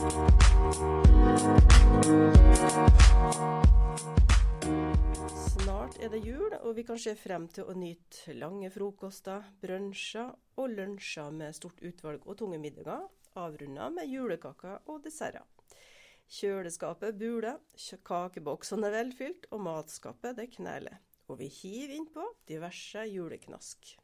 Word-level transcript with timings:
Snart 0.00 0.16
er 6.00 6.08
det 6.08 6.24
jul, 6.24 6.48
og 6.64 6.72
vi 6.78 6.84
kan 6.88 6.96
se 6.96 7.12
frem 7.20 7.44
til 7.52 7.68
å 7.68 7.76
nyte 7.76 8.32
lange 8.38 8.70
frokoster, 8.72 9.44
brunsjer 9.60 10.32
og 10.56 10.72
lunsjer 10.72 11.28
med 11.36 11.52
stort 11.58 11.84
utvalg 11.84 12.24
og 12.24 12.38
tunge 12.40 12.56
middager, 12.62 13.04
avrunda 13.36 13.90
med 13.92 14.08
julekaker 14.08 14.88
og 14.88 15.04
desserter. 15.04 15.44
Kjøleskapet 16.32 17.20
buler, 17.20 17.60
kakeboksene 18.00 18.88
er 18.88 19.02
velfylt, 19.02 19.52
og 19.52 19.60
matskapet 19.68 20.32
det 20.40 20.48
kneler. 20.56 20.96
Og 21.28 21.42
vi 21.42 21.52
hiver 21.60 21.92
innpå 21.98 22.24
diverse 22.48 23.04
juleknask. 23.04 23.99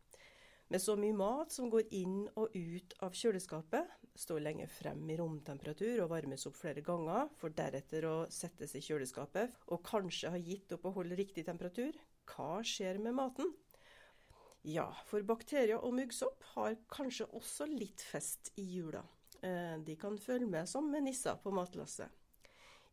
Med 0.68 0.82
så 0.82 0.96
mye 0.98 1.14
mat 1.14 1.52
som 1.54 1.68
går 1.70 1.92
inn 1.94 2.24
og 2.34 2.54
ut 2.56 2.94
av 3.06 3.14
kjøleskapet, 3.14 3.86
står 4.18 4.42
lenge 4.42 4.66
frem 4.66 5.04
i 5.12 5.18
romtemperatur 5.20 6.00
og 6.02 6.10
varmes 6.10 6.46
opp 6.48 6.56
flere 6.58 6.82
ganger, 6.82 7.28
for 7.38 7.54
deretter 7.54 8.06
å 8.08 8.14
settes 8.32 8.74
i 8.74 8.82
kjøleskapet 8.82 9.54
og 9.70 9.84
kanskje 9.86 10.32
ha 10.34 10.40
gitt 10.40 10.74
opp 10.74 10.88
å 10.88 10.94
holde 10.96 11.18
riktig 11.18 11.46
temperatur, 11.46 11.94
hva 12.26 12.58
skjer 12.66 12.98
med 12.98 13.14
maten? 13.14 13.52
Ja, 14.66 14.88
for 15.06 15.22
bakterier 15.22 15.78
og 15.78 15.94
muggsopp 15.94 16.42
har 16.56 16.74
kanskje 16.90 17.28
også 17.38 17.68
litt 17.70 18.02
fest 18.02 18.50
i 18.58 18.64
jula. 18.66 19.04
Eh, 19.46 19.76
de 19.86 19.94
kan 20.00 20.18
følge 20.18 20.50
med 20.50 20.66
som 20.66 20.90
med 20.90 21.06
nisser 21.06 21.38
på 21.44 21.52
matlasset. 21.54 22.10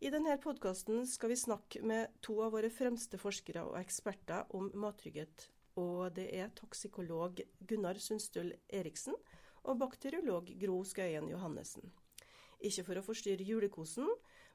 I 0.04 0.12
denne 0.14 0.36
podkasten 0.44 1.08
skal 1.10 1.32
vi 1.32 1.40
snakke 1.40 1.82
med 1.82 2.14
to 2.22 2.36
av 2.46 2.54
våre 2.54 2.70
fremste 2.70 3.18
forskere 3.18 3.64
og 3.66 3.80
eksperter 3.80 4.54
om 4.54 4.70
mattrygghet. 4.78 5.48
Og 5.80 6.14
det 6.14 6.28
er 6.38 6.54
toksikolog 6.54 7.42
Gunnar 7.66 7.98
Sundstøl 8.02 8.54
Eriksen 8.70 9.18
og 9.64 9.80
bakteriolog 9.82 10.52
Gro 10.62 10.84
Skøyen 10.86 11.30
Johannessen. 11.32 11.90
Ikke 12.64 12.86
for 12.88 13.00
å 13.00 13.06
forstyrre 13.06 13.44
julekosen, 13.48 14.08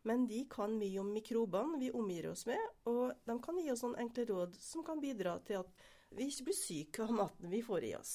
men 0.09 0.27
de 0.31 0.45
kan 0.51 0.77
mye 0.79 1.01
om 1.03 1.11
mikrobene 1.12 1.81
vi 1.81 1.91
omgir 1.92 2.31
oss 2.31 2.47
med, 2.48 2.61
og 2.89 3.12
de 3.27 3.37
kan 3.45 3.59
gi 3.61 3.70
oss 3.73 3.83
noen 3.84 3.98
enkle 4.05 4.25
råd 4.31 4.57
som 4.62 4.84
kan 4.87 5.03
bidra 5.03 5.37
til 5.45 5.65
at 5.65 5.87
vi 6.15 6.29
ikke 6.31 6.48
blir 6.48 6.57
syke 6.57 7.05
av 7.05 7.12
maten 7.12 7.51
vi 7.53 7.61
får 7.67 7.89
i 7.91 7.95
oss. 7.98 8.14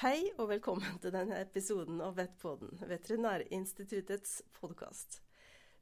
Hei 0.00 0.32
og 0.40 0.48
velkommen 0.50 0.96
til 1.02 1.14
denne 1.14 1.36
episoden 1.38 2.00
av 2.02 2.16
Vettpodden, 2.18 2.80
Veterinærinstituttets 2.90 4.40
podkast. 4.58 5.20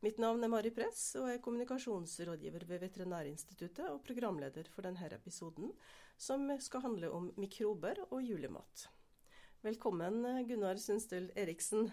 Mitt 0.03 0.17
navn 0.19 0.43
er 0.43 0.51
Mari 0.51 0.73
Press 0.75 1.13
og 1.21 1.29
er 1.31 1.37
kommunikasjonsrådgiver 1.39 2.65
ved 2.67 2.81
Veterinærinstituttet 2.83 3.85
og 3.87 4.01
programleder 4.03 4.67
for 4.67 4.83
denne 4.83 5.07
episoden, 5.15 5.71
som 6.19 6.51
skal 6.59 6.83
handle 6.83 7.11
om 7.15 7.29
mikrober 7.39 8.01
og 8.09 8.19
julemat. 8.27 8.89
Velkommen, 9.63 10.27
Gunnar 10.49 10.83
Sundstøl 10.83 11.31
Eriksen. 11.39 11.87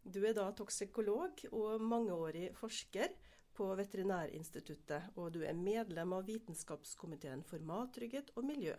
Du 0.00 0.22
er 0.24 0.32
da 0.32 0.46
toksikolog 0.56 1.44
og 1.52 1.84
mangeårig 1.84 2.54
forsker 2.56 3.12
på 3.52 3.68
Veterinærinstituttet, 3.82 5.12
og 5.20 5.36
du 5.36 5.42
er 5.44 5.52
medlem 5.52 6.16
av 6.16 6.24
Vitenskapskomiteen 6.32 7.44
for 7.44 7.60
mattrygghet 7.60 8.32
og 8.32 8.48
miljø. 8.48 8.78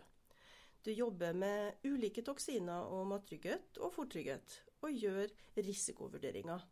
Du 0.82 0.90
jobber 0.90 1.30
med 1.30 1.86
ulike 1.86 2.26
toksiner 2.26 2.90
og 2.90 3.06
mattrygghet 3.14 3.78
og 3.78 3.94
fôrtrygghet, 3.94 4.62
og 4.82 4.90
gjør 4.90 5.30
risikovurderinger. 5.62 6.66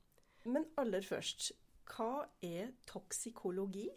Men 0.50 0.66
aller 0.77 1.06
først, 1.06 1.53
hva 1.91 2.27
er 2.44 2.72
toksikologi, 2.86 3.88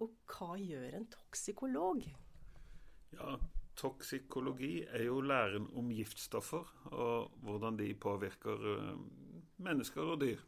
og 0.00 0.14
hva 0.32 0.54
gjør 0.58 0.96
en 0.96 1.08
toksikolog? 1.12 2.04
Ja, 3.14 3.38
Toksikologi 3.80 4.82
er 4.84 5.06
jo 5.06 5.20
læren 5.24 5.70
om 5.78 5.88
giftstoffer 5.94 6.66
og 6.92 7.30
hvordan 7.40 7.78
de 7.78 7.94
påvirker 7.94 8.64
eh, 8.74 8.96
mennesker 9.64 10.10
og 10.14 10.20
dyr. 10.20 10.42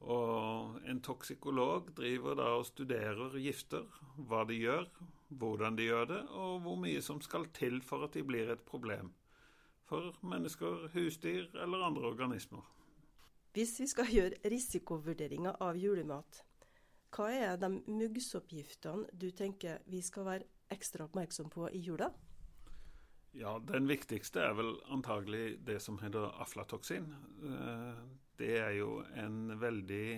Og 0.00 0.80
en 0.90 1.00
toksikolog 1.00 1.92
driver 1.96 2.34
da 2.40 2.48
og 2.58 2.66
studerer 2.66 3.36
gifter, 3.38 3.86
hva 4.18 4.42
de 4.48 4.58
gjør, 4.58 4.88
hvordan 5.28 5.78
de 5.78 5.86
gjør 5.86 6.08
det, 6.10 6.22
og 6.34 6.58
hvor 6.64 6.80
mye 6.80 7.02
som 7.02 7.22
skal 7.22 7.46
til 7.54 7.78
for 7.82 8.04
at 8.04 8.18
de 8.18 8.24
blir 8.26 8.50
et 8.50 8.66
problem 8.66 9.14
for 9.88 10.16
mennesker, 10.24 10.88
husdyr 10.94 11.54
eller 11.62 11.86
andre 11.86 12.08
organismer. 12.08 12.64
Hvis 13.54 13.76
vi 13.78 13.86
skal 13.86 14.08
gjøre 14.10 14.50
risikovurderinger 14.50 15.60
av 15.62 15.76
julemat, 15.78 16.40
hva 17.14 17.28
er 17.30 17.58
de 17.62 17.68
muggsoppgiftene 17.86 19.06
du 19.14 19.28
tenker 19.30 19.84
vi 19.86 20.00
skal 20.02 20.26
være 20.26 20.74
ekstra 20.74 21.06
oppmerksom 21.06 21.52
på 21.54 21.68
i 21.70 21.84
jula? 21.86 22.08
Ja, 23.38 23.60
Den 23.62 23.86
viktigste 23.86 24.42
er 24.42 24.58
vel 24.58 24.74
antagelig 24.90 25.60
det 25.66 25.78
som 25.82 26.00
heter 26.02 26.34
aflatoksin. 26.42 27.06
Eh, 27.46 28.02
det 28.42 28.58
er 28.58 28.74
jo 28.80 29.04
en 29.22 29.54
veldig 29.60 30.08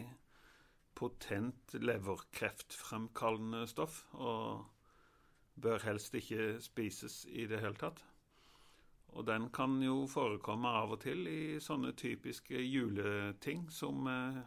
potent 0.97 1.76
leverkreftfremkallende 1.76 3.66
stoff, 3.68 4.06
og 4.12 4.64
bør 5.60 5.84
helst 5.84 6.16
ikke 6.16 6.54
spises 6.64 7.26
i 7.28 7.44
det 7.44 7.60
hele 7.60 7.76
tatt. 7.76 8.00
Og 9.16 9.25
den 9.25 9.49
kan 9.49 9.78
jo 9.81 10.04
forekomme 10.10 10.69
av 10.82 10.93
og 10.97 11.00
til 11.06 11.25
i 11.31 11.56
sånne 11.62 11.94
typiske 11.97 12.60
juleting 12.60 13.65
som 13.72 14.04
eh, 14.12 14.43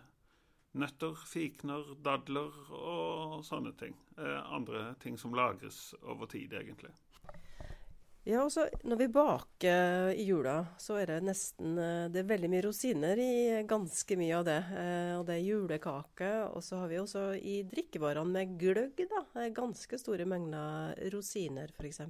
nøtter, 0.77 1.17
fikner, 1.25 1.95
dadler 2.05 2.53
og 2.69 3.39
sånne 3.47 3.73
ting. 3.79 3.97
Eh, 4.19 4.39
andre 4.53 4.93
ting 5.01 5.17
som 5.17 5.33
lagres 5.33 5.95
over 6.03 6.29
tid, 6.29 6.53
egentlig. 6.53 6.93
Ja, 8.27 8.43
og 8.43 8.51
så 8.53 8.67
Når 8.85 8.97
vi 8.99 9.07
baker 9.09 10.11
i 10.13 10.27
jula, 10.27 10.59
så 10.77 10.99
er 11.01 11.15
det 11.15 11.23
nesten 11.25 11.79
eh, 11.79 12.05
Det 12.13 12.21
er 12.21 12.29
veldig 12.29 12.53
mye 12.53 12.65
rosiner 12.67 13.17
i 13.17 13.33
ganske 13.65 14.21
mye 14.21 14.37
av 14.37 14.45
det. 14.45 14.61
Og 15.17 15.25
det 15.25 15.39
er 15.39 15.47
julekake. 15.47 16.33
Og 16.53 16.61
så 16.61 16.83
har 16.83 16.93
vi 16.93 17.01
også 17.01 17.31
i 17.41 17.63
drikkevarene 17.65 18.37
med 18.37 18.57
gløgg, 18.61 19.01
da. 19.09 19.25
Ganske 19.49 19.97
store 19.97 20.29
mengder 20.29 20.93
rosiner, 21.09 21.73
f.eks. 21.73 22.03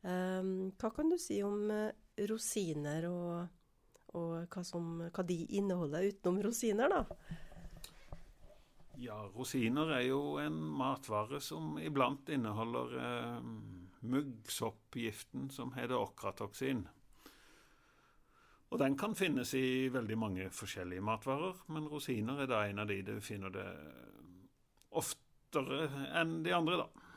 Um, 0.00 0.70
hva 0.80 0.90
kan 0.96 1.10
du 1.12 1.18
si 1.20 1.42
om 1.44 1.68
uh, 1.68 1.90
rosiner, 2.30 3.06
og, 3.10 4.14
og 4.16 4.46
hva, 4.48 4.64
som, 4.64 4.94
hva, 5.08 5.24
de 5.26 5.42
inneholder 5.58 6.08
utenom 6.08 6.40
rosiner, 6.46 6.92
da? 6.92 7.04
Ja, 9.00 9.16
rosiner 9.32 9.94
er 9.96 10.06
jo 10.10 10.38
en 10.42 10.56
matvare 10.76 11.40
som 11.40 11.78
iblant 11.80 12.28
inneholder 12.28 12.96
eh, 13.00 13.36
muggsoppgiften 14.12 15.46
som 15.54 15.72
heter 15.72 15.96
okratoksin. 15.96 16.82
Og 18.70 18.78
Den 18.78 18.98
kan 19.00 19.16
finnes 19.16 19.54
i 19.56 19.88
veldig 19.88 20.18
mange 20.20 20.50
forskjellige 20.52 21.02
matvarer, 21.02 21.64
men 21.72 21.88
rosiner 21.88 22.44
er 22.44 22.50
da 22.50 22.60
en 22.68 22.84
av 22.84 22.92
de 22.92 23.00
du 23.08 23.14
finner 23.24 23.50
det 23.56 23.66
oftere 25.00 25.88
enn 26.20 26.42
de 26.44 26.52
andre, 26.54 26.84
da. 26.84 27.09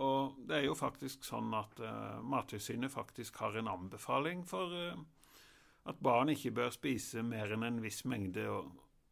Og 0.00 0.36
det 0.48 0.56
er 0.56 0.66
jo 0.66 0.76
faktisk 0.78 1.24
sånn 1.26 1.52
at 1.56 1.80
uh, 1.84 2.20
Mattilsynet 2.24 2.92
faktisk 2.92 3.40
har 3.42 3.58
en 3.60 3.68
anbefaling 3.68 4.46
for 4.48 4.72
uh, 4.72 4.96
at 5.90 6.00
barn 6.00 6.32
ikke 6.32 6.54
bør 6.56 6.72
spise 6.74 7.24
mer 7.26 7.52
enn 7.54 7.66
en 7.66 7.80
viss 7.84 8.04
mengde 8.08 8.46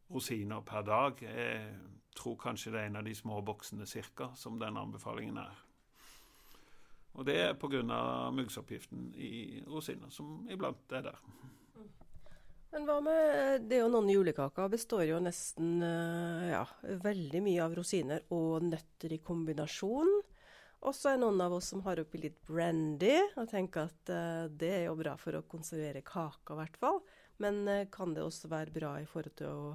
rosiner 0.09 0.61
per 0.65 0.85
dag. 0.87 1.21
Jeg 1.21 1.73
tror 2.17 2.37
kanskje 2.41 2.73
det 2.73 2.81
er 2.81 2.91
en 2.91 3.01
av 3.01 3.07
de 3.07 3.15
små 3.15 3.41
boksene 3.45 3.87
cirka 3.89 4.31
som 4.37 4.59
den 4.61 4.77
anbefalingen 4.77 5.37
er. 5.41 5.65
Og 7.17 7.25
det 7.25 7.35
er 7.41 7.55
pga. 7.57 7.81
muggsoppgiften 8.31 9.13
i 9.17 9.63
rosiner, 9.67 10.09
som 10.09 10.47
iblant 10.49 10.91
er 10.93 11.09
der. 11.09 11.17
Men 12.69 12.85
hva 12.85 12.99
med 13.01 13.65
Det 13.65 13.79
er 13.79 13.81
jo 13.81 13.89
noen 13.89 14.11
julekaker 14.13 14.69
består 14.69 15.07
jo 15.09 15.19
nesten 15.23 15.81
eh, 15.81 16.51
ja, 16.51 16.65
veldig 17.01 17.41
mye 17.41 17.63
av 17.65 17.73
rosiner 17.79 18.27
og 18.35 18.67
nøtter 18.67 19.15
i 19.15 19.21
kombinasjon. 19.25 20.11
Og 20.87 20.95
så 20.95 21.11
er 21.11 21.19
noen 21.19 21.41
av 21.43 21.57
oss 21.57 21.73
som 21.73 21.81
har 21.83 21.99
oppi 21.99 22.21
litt 22.23 22.37
brandy, 22.47 23.17
og 23.35 23.49
tenker 23.51 23.89
at 23.89 24.11
uh, 24.13 24.45
det 24.47 24.71
er 24.77 24.83
jo 24.87 24.95
bra 24.99 25.17
for 25.19 25.35
å 25.35 25.43
konservere 25.49 26.05
kaka, 26.07 26.55
i 26.55 26.59
hvert 26.61 26.77
fall. 26.79 27.01
Men 27.43 27.65
uh, 27.67 27.87
kan 27.91 28.15
det 28.15 28.23
også 28.23 28.51
være 28.51 28.75
bra 28.75 28.93
i 29.01 29.07
forhold 29.09 29.35
til 29.41 29.51
å 29.51 29.73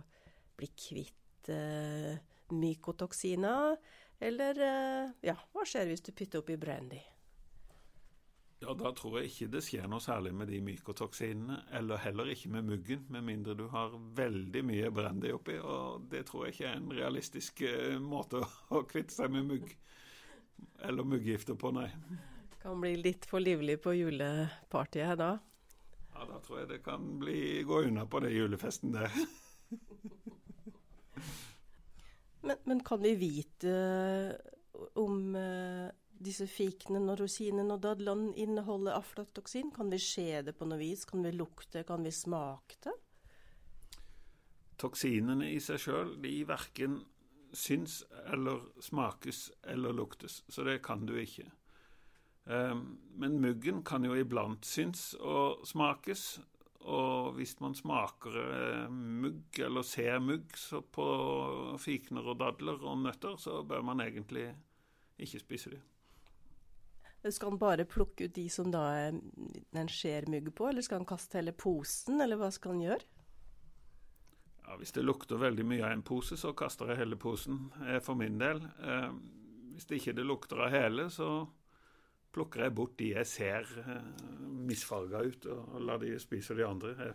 bli 0.56 0.70
kvitt 0.72 1.50
uh, 1.52 2.14
mykotoksiner? 2.56 3.76
Eller 4.24 4.56
ja, 5.26 5.34
hva 5.52 5.64
skjer 5.66 5.88
hvis 5.90 6.04
du 6.06 6.12
putter 6.14 6.40
oppi 6.40 6.54
brandy? 6.56 7.00
Ja, 8.62 8.72
Da 8.78 8.92
tror 8.96 9.18
jeg 9.18 9.28
ikke 9.28 9.48
det 9.52 9.64
skjer 9.66 9.88
noe 9.90 10.00
særlig 10.00 10.30
med 10.38 10.48
de 10.48 10.62
mykotoksinene, 10.64 11.58
eller 11.76 12.00
heller 12.00 12.30
ikke 12.32 12.52
med 12.54 12.70
muggen, 12.70 13.02
med 13.12 13.26
mindre 13.26 13.56
du 13.58 13.66
har 13.68 13.92
veldig 14.16 14.62
mye 14.64 14.92
brandy 14.94 15.34
oppi, 15.34 15.58
og 15.58 16.06
det 16.14 16.22
tror 16.30 16.46
jeg 16.46 16.54
ikke 16.54 16.70
er 16.70 16.78
en 16.78 16.94
realistisk 16.96 17.64
måte 18.00 18.40
å 18.72 18.84
kvitte 18.88 19.18
seg 19.18 19.34
med 19.34 19.50
mugg 19.50 19.74
eller 20.84 21.04
muggifter 21.04 21.54
på, 21.54 21.70
nei. 21.74 21.88
Kan 22.62 22.80
bli 22.80 22.94
litt 22.96 23.26
for 23.28 23.44
livlig 23.44 23.80
på 23.84 23.92
julepartyet 23.96 25.18
da? 25.20 25.34
Ja, 26.14 26.24
da 26.28 26.38
tror 26.44 26.62
jeg 26.62 26.70
det 26.70 26.80
kan 26.84 27.18
bli, 27.20 27.62
gå 27.66 27.82
unna 27.88 28.06
på 28.06 28.22
den 28.24 28.32
julefesten 28.32 28.94
der. 28.94 29.10
men, 32.46 32.56
men, 32.64 32.80
kan 32.86 33.02
vi 33.02 33.14
vite 33.20 33.74
om 35.00 35.36
uh, 35.36 35.90
disse 36.24 36.46
fikene 36.48 37.02
og 37.02 37.18
rosinene 37.24 37.76
og 37.76 37.84
dadlene 37.84 38.32
inneholder 38.40 38.96
aflatoksin? 38.96 39.74
Kan 39.74 39.92
vi 39.92 40.00
se 40.00 40.42
det 40.46 40.56
på 40.56 40.68
noe 40.70 40.80
vis? 40.80 41.04
Kan 41.08 41.24
vi 41.26 41.34
lukte? 41.34 41.84
Kan 41.88 42.06
vi 42.06 42.14
smake 42.14 42.80
det? 42.86 42.94
toksinene 44.80 45.50
i 45.54 45.60
seg 45.62 45.80
sjøl, 45.80 46.14
de 46.22 46.34
verken 46.48 46.98
syns 47.54 48.02
eller 48.32 48.60
smakes 48.82 49.50
eller 49.62 49.92
luktes. 49.92 50.42
Så 50.48 50.64
det 50.66 50.80
kan 50.84 51.06
du 51.06 51.16
ikke. 51.20 51.46
Um, 52.44 52.98
men 53.16 53.40
muggen 53.40 53.82
kan 53.84 54.04
jo 54.04 54.16
iblant 54.18 54.66
syns 54.68 55.14
og 55.20 55.64
smakes. 55.68 56.40
Og 56.84 57.32
hvis 57.38 57.56
man 57.64 57.72
smaker 57.76 58.36
uh, 58.36 58.92
mugg 58.92 59.60
eller 59.64 59.86
ser 59.88 60.20
mugg 60.20 60.52
på 60.92 61.08
fikner 61.80 62.28
og 62.28 62.38
dadler 62.42 62.84
og 62.84 63.00
nøtter, 63.06 63.38
så 63.40 63.62
bør 63.64 63.86
man 63.86 64.04
egentlig 64.04 64.50
ikke 65.16 65.40
spise 65.40 65.76
dem. 65.76 65.90
Skal 67.24 67.54
han 67.54 67.58
bare 67.58 67.86
plukke 67.88 68.26
ut 68.26 68.34
de 68.36 68.50
som 68.52 68.68
da 68.68 68.82
en 69.08 69.88
ser 69.88 70.26
mugg 70.28 70.50
på, 70.52 70.68
eller 70.68 70.84
skal 70.84 71.00
han 71.00 71.08
kaste 71.08 71.38
hele 71.38 71.54
posen, 71.56 72.20
eller 72.20 72.36
hva 72.36 72.50
skal 72.52 72.74
han 72.74 72.82
gjøre? 72.84 73.13
Hvis 74.78 74.94
det 74.96 75.04
lukter 75.04 75.40
veldig 75.40 75.64
mye 75.66 75.84
av 75.86 75.92
en 75.94 76.04
pose, 76.06 76.36
så 76.40 76.52
kaster 76.56 76.90
jeg 76.90 77.02
hele 77.02 77.18
posen, 77.20 77.68
eh, 77.86 78.00
for 78.02 78.18
min 78.18 78.38
del. 78.40 78.62
Eh, 78.82 79.10
hvis 79.74 79.88
det 79.90 80.00
ikke 80.00 80.16
det 80.18 80.26
lukter 80.26 80.62
av 80.64 80.72
hele, 80.74 81.08
så 81.10 81.46
plukker 82.34 82.64
jeg 82.64 82.74
bort 82.74 82.96
de 82.98 83.12
jeg 83.12 83.30
ser 83.30 83.70
eh, 83.84 84.10
misfarga 84.66 85.22
ut, 85.22 85.48
og, 85.52 85.80
lar 85.84 86.02
de 86.02 86.14
spise 86.22 86.56
de 86.58 86.66
andre. 86.66 87.10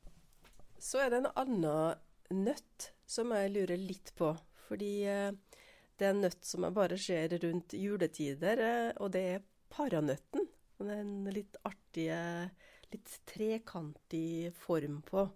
så 0.88 1.04
er 1.04 1.12
det 1.12 1.22
en 1.22 1.32
annen 1.34 2.44
nøtt 2.46 2.90
som 3.06 3.32
jeg 3.36 3.54
lurer 3.54 3.80
litt 3.80 4.12
på. 4.18 4.32
Fordi 4.66 4.92
det 5.06 6.02
er 6.02 6.10
en 6.10 6.24
nøtt 6.24 6.42
som 6.42 6.64
jeg 6.66 6.74
bare 6.74 6.96
ser 6.98 7.36
rundt 7.38 7.76
juletider, 7.78 8.58
og 8.98 9.12
det 9.14 9.22
er 9.36 9.44
paranøtten. 9.70 10.48
Den 10.82 11.28
litt 11.32 11.54
artige, 11.64 12.50
litt 12.90 13.12
trekantig 13.30 14.50
form 14.58 14.98
på. 15.06 15.28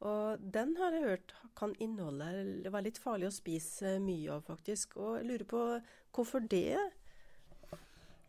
Og 0.00 0.40
den 0.40 0.76
har 0.80 0.94
jeg 0.96 1.04
hørt 1.04 1.34
kan 1.58 1.74
inneholde 1.82 2.70
være 2.70 2.86
litt 2.86 3.00
farlig 3.02 3.28
å 3.28 3.34
spise 3.34 3.98
mye 4.00 4.32
av, 4.32 4.46
faktisk. 4.46 4.96
Og 4.96 5.18
jeg 5.18 5.28
lurer 5.28 5.46
på 5.50 5.64
hvorfor 6.16 6.46
det? 6.48 6.78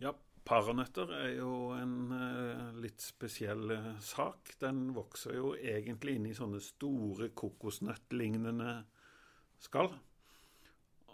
Ja, 0.04 0.12
paranøtter 0.48 1.14
er 1.16 1.30
jo 1.38 1.72
en 1.78 1.96
uh, 2.12 2.72
litt 2.82 3.00
spesiell 3.04 3.72
uh, 3.72 3.92
sak. 4.04 4.56
Den 4.60 4.90
vokser 4.98 5.38
jo 5.38 5.54
egentlig 5.56 6.18
inn 6.20 6.28
i 6.32 6.36
sånne 6.36 6.60
store 6.64 7.32
kokosnøttlignende 7.38 8.82
skall. 9.62 9.94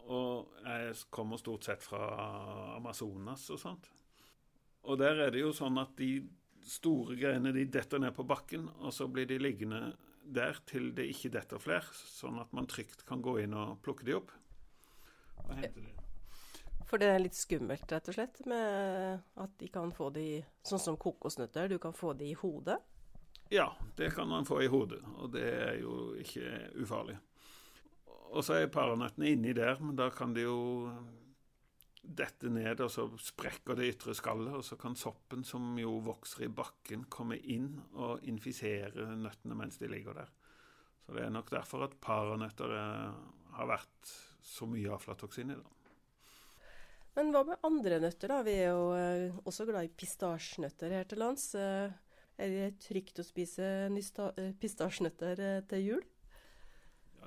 Og 0.07 0.57
jeg 0.63 0.97
kommer 1.13 1.37
stort 1.37 1.67
sett 1.67 1.83
fra 1.83 2.01
Amazonas 2.77 3.49
og 3.53 3.61
sånt. 3.61 3.89
Og 4.87 4.97
der 4.97 5.19
er 5.27 5.33
det 5.35 5.43
jo 5.43 5.51
sånn 5.53 5.77
at 5.81 5.97
de 5.99 6.21
store 6.67 7.17
greiene 7.19 7.51
de 7.55 7.65
detter 7.71 7.99
ned 7.99 8.15
på 8.15 8.25
bakken, 8.27 8.69
og 8.81 8.93
så 8.95 9.07
blir 9.11 9.27
de 9.27 9.39
liggende 9.39 9.81
der 10.33 10.59
til 10.67 10.89
det 10.95 11.07
ikke 11.11 11.31
detter 11.37 11.61
flere, 11.61 11.87
sånn 11.93 12.39
at 12.41 12.51
man 12.55 12.67
trygt 12.69 13.05
kan 13.07 13.21
gå 13.23 13.37
inn 13.43 13.55
og 13.57 13.77
plukke 13.85 14.07
de 14.07 14.17
opp 14.17 14.33
og 15.45 15.55
hente 15.55 15.81
de. 15.81 15.93
For 16.87 17.01
det 17.01 17.09
er 17.11 17.19
litt 17.19 17.35
skummelt, 17.35 17.83
rett 17.91 18.07
og 18.07 18.15
slett, 18.15 18.39
med 18.47 19.23
at 19.43 19.55
de 19.59 19.67
kan 19.71 19.91
få 19.95 20.07
de 20.15 20.27
sånn 20.67 20.79
som 20.79 20.99
kokosnøtter, 20.99 21.67
du 21.73 21.81
kan 21.83 21.95
få 21.95 22.13
de 22.15 22.29
i 22.31 22.37
hodet? 22.39 22.77
Ja, 23.51 23.69
det 23.99 24.13
kan 24.15 24.27
man 24.31 24.47
få 24.47 24.61
i 24.63 24.69
hodet, 24.71 25.01
og 25.19 25.33
det 25.35 25.47
er 25.47 25.75
jo 25.81 26.13
ikke 26.19 26.47
ufarlig. 26.79 27.17
Og 28.31 28.43
så 28.43 28.59
er 28.59 28.71
paranøttene 28.71 29.33
inni 29.33 29.53
der, 29.55 29.79
men 29.83 29.95
da 29.99 30.09
kan 30.11 30.33
de 30.35 30.47
jo 30.47 30.57
dette 32.07 32.49
ned, 32.53 32.79
og 32.83 32.91
så 32.93 33.07
sprekker 33.19 33.77
det 33.77 33.91
ytre 33.93 34.15
skallet. 34.17 34.55
Og 34.55 34.65
så 34.65 34.77
kan 34.79 34.95
soppen, 34.97 35.43
som 35.47 35.75
jo 35.81 35.97
vokser 36.05 36.47
i 36.47 36.51
bakken, 36.51 37.07
komme 37.11 37.39
inn 37.39 37.73
og 37.97 38.23
infisere 38.27 39.09
nøttene 39.17 39.57
mens 39.59 39.79
de 39.81 39.91
ligger 39.91 40.17
der. 40.21 40.31
Så 41.05 41.15
det 41.15 41.23
er 41.23 41.33
nok 41.33 41.51
derfor 41.53 41.85
at 41.85 41.97
paranøtter 42.03 42.73
har 43.57 43.69
vært 43.69 44.13
så 44.43 44.67
mye 44.69 44.93
aflatoksin 44.95 45.51
i. 45.53 45.59
da. 45.59 45.77
Men 47.17 47.31
hva 47.33 47.41
med 47.47 47.63
andre 47.65 47.97
nøtter, 48.03 48.29
da? 48.29 48.43
Vi 48.45 48.53
er 48.61 48.67
jo 48.69 48.91
eh, 48.93 49.37
også 49.49 49.65
glad 49.65 49.87
i 49.87 49.95
pistasjenøtter 49.97 50.93
her 50.93 51.07
til 51.09 51.23
lands. 51.23 51.49
Eh, 51.57 51.89
er 52.37 52.51
det 52.53 52.67
trygt 52.83 53.17
å 53.17 53.25
spise 53.25 53.65
eh, 53.89 54.51
pistasjenøtter 54.61 55.41
til 55.71 55.81
jul? 55.81 56.03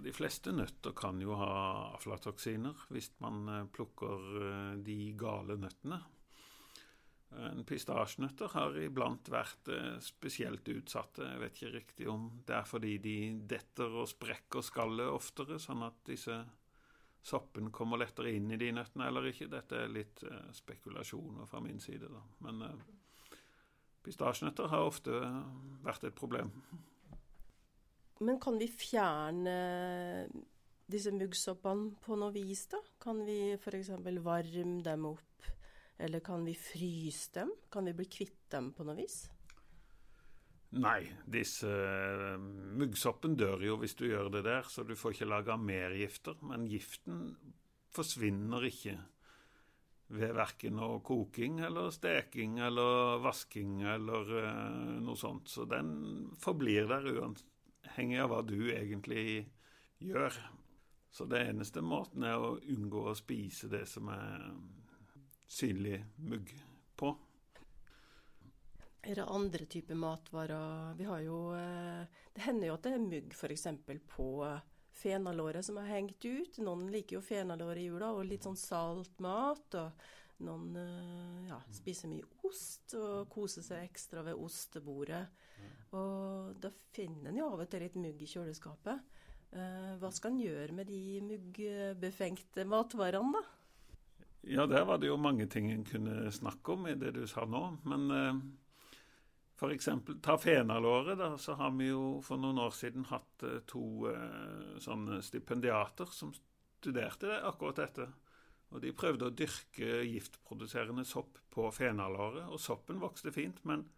De 0.05 0.13
fleste 0.15 0.53
nøtter 0.55 0.95
kan 0.97 1.21
jo 1.23 1.35
ha 1.39 1.51
aflatoksiner 1.97 2.87
hvis 2.93 3.11
man 3.25 3.43
eh, 3.49 3.67
plukker 3.75 4.25
eh, 4.41 4.73
de 4.85 4.99
gale 5.19 5.59
nøttene. 5.61 6.01
Pistasjenøtter 7.63 8.51
har 8.57 8.75
iblant 8.83 9.29
vært 9.31 9.69
eh, 9.71 9.99
spesielt 10.03 10.67
utsatte. 10.73 11.29
Jeg 11.29 11.43
vet 11.43 11.59
ikke 11.59 11.75
riktig 11.77 12.09
om 12.11 12.27
det 12.47 12.57
er 12.59 12.67
fordi 12.67 12.97
de 13.03 13.19
detter 13.53 13.93
og 14.03 14.09
sprekker 14.11 14.65
skallet 14.67 15.13
oftere, 15.13 15.61
sånn 15.63 15.87
at 15.87 16.01
disse 16.09 16.41
soppen 17.23 17.69
kommer 17.71 18.01
lettere 18.01 18.33
inn 18.35 18.51
i 18.51 18.59
de 18.59 18.73
nøttene 18.75 19.07
eller 19.11 19.29
ikke. 19.31 19.51
Dette 19.53 19.85
er 19.85 19.93
litt 19.93 20.25
spekulasjoner 20.57 21.47
fra 21.47 21.61
min 21.63 21.79
side, 21.83 22.09
da. 22.11 22.23
Men 22.47 22.65
pistasjenøtter 24.03 24.73
har 24.73 24.89
ofte 24.89 25.21
vært 25.85 26.09
et 26.09 26.17
problem. 26.17 26.51
Men 28.21 28.41
kan 28.41 28.59
vi 28.61 28.69
fjerne 28.69 29.57
disse 30.91 31.13
muggsoppene 31.15 31.95
på 32.05 32.17
noe 32.21 32.35
vis, 32.35 32.67
da? 32.73 32.81
Kan 33.01 33.23
vi 33.25 33.55
f.eks. 33.57 33.93
varme 34.21 34.81
dem 34.85 35.07
opp? 35.09 35.51
Eller 36.01 36.21
kan 36.25 36.45
vi 36.45 36.55
fryse 36.57 37.33
dem? 37.39 37.53
Kan 37.73 37.89
vi 37.89 37.95
bli 37.97 38.09
kvitt 38.09 38.43
dem 38.53 38.73
på 38.77 38.85
noe 38.85 38.99
vis? 38.99 39.23
Nei, 40.81 41.01
disse 41.27 41.67
uh, 41.67 42.37
muggsoppen 42.79 43.35
dør 43.39 43.65
jo 43.67 43.79
hvis 43.81 43.97
du 43.99 44.05
gjør 44.07 44.29
det 44.37 44.45
der, 44.47 44.69
så 44.71 44.85
du 44.87 44.95
får 44.97 45.17
ikke 45.17 45.31
laga 45.31 45.57
mer 45.59 45.97
gifter. 45.99 46.37
Men 46.47 46.69
giften 46.71 47.25
forsvinner 47.91 48.69
ikke 48.69 48.99
ved 50.15 50.35
verken 50.35 50.79
koking 51.07 51.61
eller 51.67 51.91
steking 51.95 52.59
eller 52.67 53.19
vasking 53.25 53.81
eller 53.97 54.35
uh, 54.37 54.99
noe 55.03 55.19
sånt. 55.19 55.51
Så 55.51 55.67
den 55.71 55.95
forblir 56.39 56.89
der 56.91 57.09
uansett 57.17 57.50
avhengig 57.91 58.21
av 58.23 58.31
hva 58.31 58.43
du 58.47 58.71
egentlig 58.73 59.51
gjør. 59.99 60.35
Så 61.11 61.27
det 61.27 61.43
eneste 61.49 61.83
måten 61.83 62.23
er 62.23 62.39
å 62.39 62.59
unngå 62.71 63.09
å 63.11 63.17
spise 63.19 63.69
det 63.69 63.87
som 63.91 64.09
er 64.15 64.45
synlig 65.51 65.99
mugg 66.23 66.53
på. 66.97 67.17
Er 69.03 69.17
det 69.17 69.25
andre 69.27 69.65
typer 69.65 69.97
matvarer 69.97 70.95
Vi 70.99 71.07
har 71.09 71.21
jo 71.25 71.55
eh, 71.57 72.03
Det 72.35 72.43
hender 72.45 72.69
jo 72.69 72.75
at 72.75 72.85
det 72.85 72.91
er 72.93 73.01
mugg 73.01 73.33
f.eks. 73.33 73.67
på 74.13 74.27
fenalåret 74.93 75.65
som 75.65 75.79
har 75.81 75.89
hengt 75.89 76.25
ut. 76.25 76.59
Noen 76.61 76.91
liker 76.93 77.17
jo 77.17 77.25
fenalår 77.25 77.81
i 77.81 77.87
jula 77.89 78.13
og 78.13 78.29
litt 78.29 78.45
sånn 78.45 78.61
salt 78.61 79.19
mat. 79.25 79.75
Og 79.81 80.30
noen 80.47 80.77
eh, 80.81 81.49
ja, 81.51 81.59
spiser 81.75 82.11
mye 82.11 82.27
ost 82.49 82.95
og 82.99 83.29
koser 83.33 83.65
seg 83.67 83.85
ekstra 83.87 84.25
ved 84.27 84.39
ostebordet. 84.39 85.25
Og 85.99 86.55
da 86.63 86.71
finner 86.95 87.31
en 87.31 87.41
jo 87.41 87.49
av 87.51 87.65
og 87.65 87.71
til 87.71 87.83
litt 87.85 87.99
mugg 88.01 88.21
i 88.23 88.29
kjøleskapet. 88.31 89.17
Eh, 89.51 89.95
hva 89.99 90.11
skal 90.15 90.35
en 90.35 90.45
gjøre 90.45 90.77
med 90.77 90.91
de 90.91 91.21
muggbefengte 91.27 92.67
matvarene, 92.71 93.41
da? 93.41 93.57
Ja, 94.49 94.65
der 94.67 94.87
var 94.89 94.99
det 94.99 95.11
jo 95.11 95.19
mange 95.21 95.47
ting 95.47 95.69
en 95.71 95.85
kunne 95.85 96.31
snakke 96.33 96.73
om 96.73 96.87
i 96.89 96.97
det 96.97 97.13
du 97.19 97.27
sa 97.29 97.45
nå. 97.45 97.65
Men 97.85 98.07
eh, 98.15 98.39
f.eks. 99.61 99.89
ta 100.23 100.39
fenalåret. 100.39 101.19
da, 101.19 101.39
Så 101.39 101.55
har 101.55 101.71
vi 101.71 101.91
jo 101.91 102.21
for 102.25 102.41
noen 102.41 102.59
år 102.59 102.73
siden 102.73 103.05
hatt 103.11 103.45
eh, 103.45 103.61
to 103.69 104.09
eh, 104.09 104.79
sånne 104.81 105.21
stipendiater 105.23 106.09
som 106.15 106.33
studerte 106.33 107.29
det, 107.29 107.43
akkurat 107.45 107.83
dette. 107.83 108.09
Og 108.71 108.83
De 108.85 108.93
prøvde 108.95 109.27
å 109.27 109.35
dyrke 109.35 110.05
giftproduserende 110.07 111.05
sopp 111.05 111.41
på 111.51 111.67
fenalåret, 111.75 112.47
og 112.47 112.61
soppen 112.63 113.01
vokste 113.03 113.33
fint. 113.35 113.65
men 113.65 113.89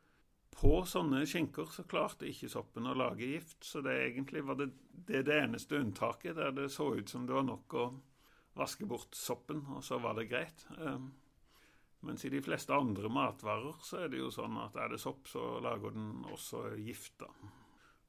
på 0.52 0.83
sånne 0.85 1.25
skinker 1.26 1.71
så 1.73 1.85
klarte 1.88 2.29
ikke 2.29 2.50
soppen 2.52 2.87
å 2.87 2.95
lage 2.95 3.25
gift, 3.25 3.64
så 3.64 3.81
det 3.85 3.95
egentlig 4.05 4.43
var 4.45 4.59
det 4.61 4.69
det, 4.93 5.23
det 5.26 5.38
eneste 5.41 5.81
unntaket 5.81 6.37
der 6.37 6.52
det 6.55 6.69
så 6.71 6.91
ut 6.95 7.09
som 7.09 7.25
det 7.26 7.35
var 7.35 7.47
nok 7.47 7.75
å 7.75 7.87
vaske 8.59 8.87
bort 8.87 9.17
soppen, 9.17 9.64
og 9.73 9.81
så 9.85 9.99
var 10.02 10.19
det 10.19 10.29
greit. 10.31 10.67
Um, 10.76 11.09
mens 12.05 12.25
i 12.26 12.31
de 12.31 12.43
fleste 12.45 12.76
andre 12.76 13.09
matvarer 13.12 13.81
så 13.87 14.02
er 14.02 14.12
det 14.12 14.21
jo 14.21 14.31
sånn 14.35 14.59
at 14.61 14.76
er 14.76 14.93
det 14.93 15.00
sopp, 15.00 15.25
så 15.31 15.57
lager 15.64 15.97
den 15.97 16.26
også 16.29 16.75
gift. 16.83 17.17
da. 17.23 17.31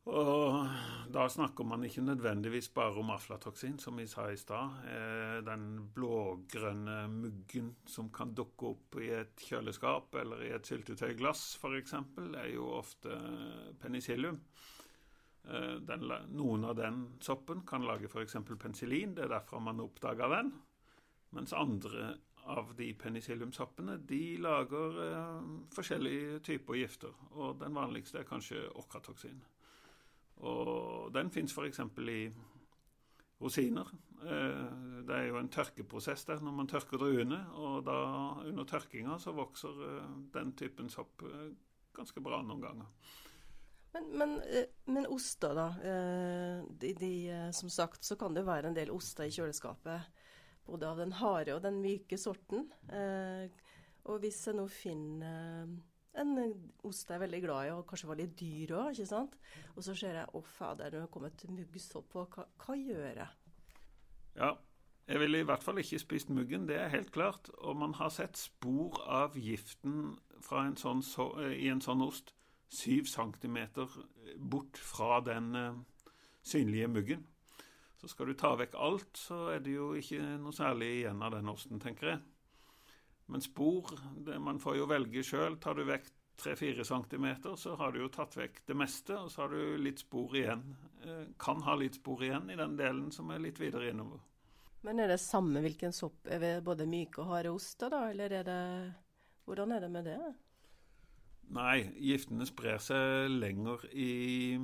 Og 0.04 0.68
da 1.16 1.24
snakker 1.32 1.64
man 1.64 1.86
ikke 1.88 2.02
nødvendigvis 2.04 2.68
bare 2.76 3.00
om 3.00 3.14
aflatoksin, 3.14 3.78
som 3.80 3.98
vi 3.98 4.08
sa 4.08 4.26
i 4.32 4.38
stad. 4.38 4.82
Eh, 4.92 5.38
den 5.48 5.88
blågrønne 5.96 7.08
muggen 7.08 7.70
som 7.88 8.10
kan 8.12 8.34
dukke 8.36 8.74
opp 8.74 8.98
i 9.00 9.14
et 9.16 9.46
kjøleskap 9.48 10.16
eller 10.20 10.44
i 10.44 10.52
et 10.58 10.68
syltetøyglass 10.68 11.46
f.eks., 11.62 11.96
er 12.20 12.50
jo 12.52 12.68
ofte 12.82 13.16
penicillium. 13.80 14.42
Eh, 15.48 15.80
den, 15.88 16.06
noen 16.36 16.68
av 16.68 16.76
den 16.82 17.02
soppen 17.24 17.64
kan 17.68 17.88
lage 17.88 18.12
f.eks. 18.12 18.36
penicillin, 18.60 19.16
det 19.16 19.30
er 19.30 19.36
derfor 19.38 19.64
man 19.64 19.80
oppdaga 19.86 20.28
den. 20.36 20.52
Mens 21.34 21.56
andre 21.56 22.18
av 22.44 22.76
de 22.76 22.92
penicilliumsoppene 23.00 24.02
de 24.04 24.24
lager 24.44 25.02
eh, 25.08 25.50
forskjellige 25.72 26.44
typer 26.44 26.84
gifter. 26.84 27.16
Og 27.40 27.56
den 27.64 27.80
vanligste 27.80 28.20
er 28.20 28.28
kanskje 28.28 28.68
okratoksin. 28.76 29.40
Og 30.42 31.14
den 31.14 31.30
fins 31.32 31.54
f.eks. 31.54 31.80
i 32.10 32.24
rosiner. 33.44 33.92
Eh, 34.24 35.04
det 35.04 35.16
er 35.18 35.28
jo 35.28 35.40
en 35.40 35.52
tørkeprosess 35.52 36.26
der 36.30 36.42
når 36.44 36.56
man 36.56 36.70
tørker 36.72 37.02
druene, 37.02 37.42
og 37.60 37.84
da 37.88 37.98
under 38.48 38.68
tørkinga 38.68 39.18
så 39.20 39.36
vokser 39.36 39.84
eh, 39.90 40.16
den 40.36 40.54
typen 40.60 40.92
sopp 40.92 41.26
eh, 41.28 41.52
ganske 41.96 42.24
bra 42.24 42.42
noen 42.46 42.64
ganger. 42.64 42.90
Men, 43.94 44.08
men, 44.18 44.32
men 44.90 45.06
oster, 45.14 45.54
da. 45.54 45.68
De, 46.82 46.96
de, 46.98 47.12
som 47.54 47.70
sagt 47.70 48.02
så 48.02 48.16
kan 48.18 48.34
det 48.34 48.42
være 48.48 48.72
en 48.72 48.78
del 48.78 48.90
oster 48.90 49.28
i 49.30 49.36
kjøleskapet. 49.36 50.08
Både 50.66 50.90
av 50.90 50.98
den 50.98 51.14
harde 51.20 51.54
og 51.54 51.62
den 51.62 51.78
myke 51.84 52.18
sorten. 52.18 52.66
Og 54.10 54.18
hvis 54.24 54.40
jeg 54.48 54.58
nå 54.58 54.66
finner 54.74 55.76
en 56.22 56.36
ost 56.86 57.10
jeg 57.10 57.18
er 57.18 57.24
veldig 57.24 57.40
glad 57.46 57.68
i, 57.68 57.72
og 57.74 57.88
kanskje 57.90 58.10
var 58.10 58.20
litt 58.20 58.36
dyr 58.40 58.76
òg, 58.78 58.92
ikke 58.94 59.10
sant. 59.10 59.38
Og 59.76 59.86
så 59.86 59.96
ser 59.98 60.20
jeg 60.20 60.36
å 60.36 60.44
fader, 60.46 60.94
nå 60.94 61.06
det 61.06 61.14
kommet 61.14 61.46
muggsopp 61.50 62.12
på, 62.14 62.28
hva, 62.36 62.46
hva 62.64 62.78
gjør 62.78 63.10
jeg? 63.10 63.32
Ja, 64.38 64.52
jeg 65.08 65.20
ville 65.20 65.42
i 65.44 65.48
hvert 65.48 65.64
fall 65.64 65.82
ikke 65.82 66.00
spist 66.00 66.30
muggen, 66.32 66.68
det 66.70 66.78
er 66.80 66.94
helt 66.94 67.12
klart. 67.12 67.50
Og 67.58 67.76
man 67.76 67.96
har 68.00 68.12
sett 68.14 68.40
spor 68.40 69.02
av 69.04 69.36
giften 69.36 70.16
en 70.52 70.78
sånn, 70.80 71.04
så, 71.04 71.28
i 71.52 71.68
en 71.72 71.82
sånn 71.84 72.04
ost 72.06 72.34
syv 72.74 73.10
centimeter 73.12 73.90
bort 74.38 74.80
fra 74.80 75.20
den 75.24 75.52
uh, 75.56 75.76
synlige 76.44 76.88
muggen. 76.88 77.26
Så 78.02 78.10
skal 78.12 78.32
du 78.32 78.36
ta 78.40 78.54
vekk 78.60 78.74
alt, 78.76 79.12
så 79.16 79.46
er 79.54 79.62
det 79.64 79.76
jo 79.78 79.94
ikke 79.96 80.22
noe 80.42 80.56
særlig 80.56 80.90
igjen 80.98 81.22
av 81.24 81.36
den 81.36 81.52
osten, 81.52 81.80
tenker 81.84 82.14
jeg. 82.14 82.24
Men 83.26 83.42
spor 83.42 83.94
det, 84.26 84.40
Man 84.40 84.60
får 84.60 84.78
jo 84.78 84.90
velge 84.90 85.24
sjøl. 85.24 85.58
Tar 85.62 85.80
du 85.80 85.86
vekk 85.88 86.10
3-4 86.38 86.84
cm, 86.84 87.28
så 87.58 87.76
har 87.76 87.92
du 87.92 88.02
jo 88.02 88.10
tatt 88.12 88.36
vekk 88.38 88.64
det 88.68 88.76
meste, 88.76 89.16
og 89.16 89.32
så 89.32 89.46
har 89.46 89.54
du 89.54 89.78
litt 89.78 90.02
spor 90.02 90.36
igjen. 90.36 90.64
Eh, 91.06 91.26
kan 91.40 91.62
ha 91.64 91.76
litt 91.80 92.00
spor 92.02 92.24
igjen 92.26 92.50
i 92.50 92.58
den 92.60 92.76
delen 92.80 93.12
som 93.12 93.30
er 93.32 93.44
litt 93.44 93.62
videre 93.62 93.92
innover. 93.94 94.20
Men 94.84 95.00
er 95.00 95.14
det 95.14 95.22
samme 95.24 95.62
hvilken 95.64 95.94
sopp? 95.96 96.26
Er 96.28 96.42
det 96.44 96.54
både 96.66 96.88
myke 96.90 97.22
og 97.24 97.30
harde 97.32 97.54
oster, 97.54 97.94
da? 97.94 98.10
Eller 98.12 98.40
er 98.42 98.50
det 98.50 98.64
Hvordan 99.44 99.74
er 99.76 99.82
det 99.84 99.90
med 99.92 100.06
det? 100.08 100.20
Nei, 101.52 101.84
giftene 102.00 102.46
sprer 102.48 102.80
seg 102.80 103.28
lenger 103.28 103.84
i 103.92 104.64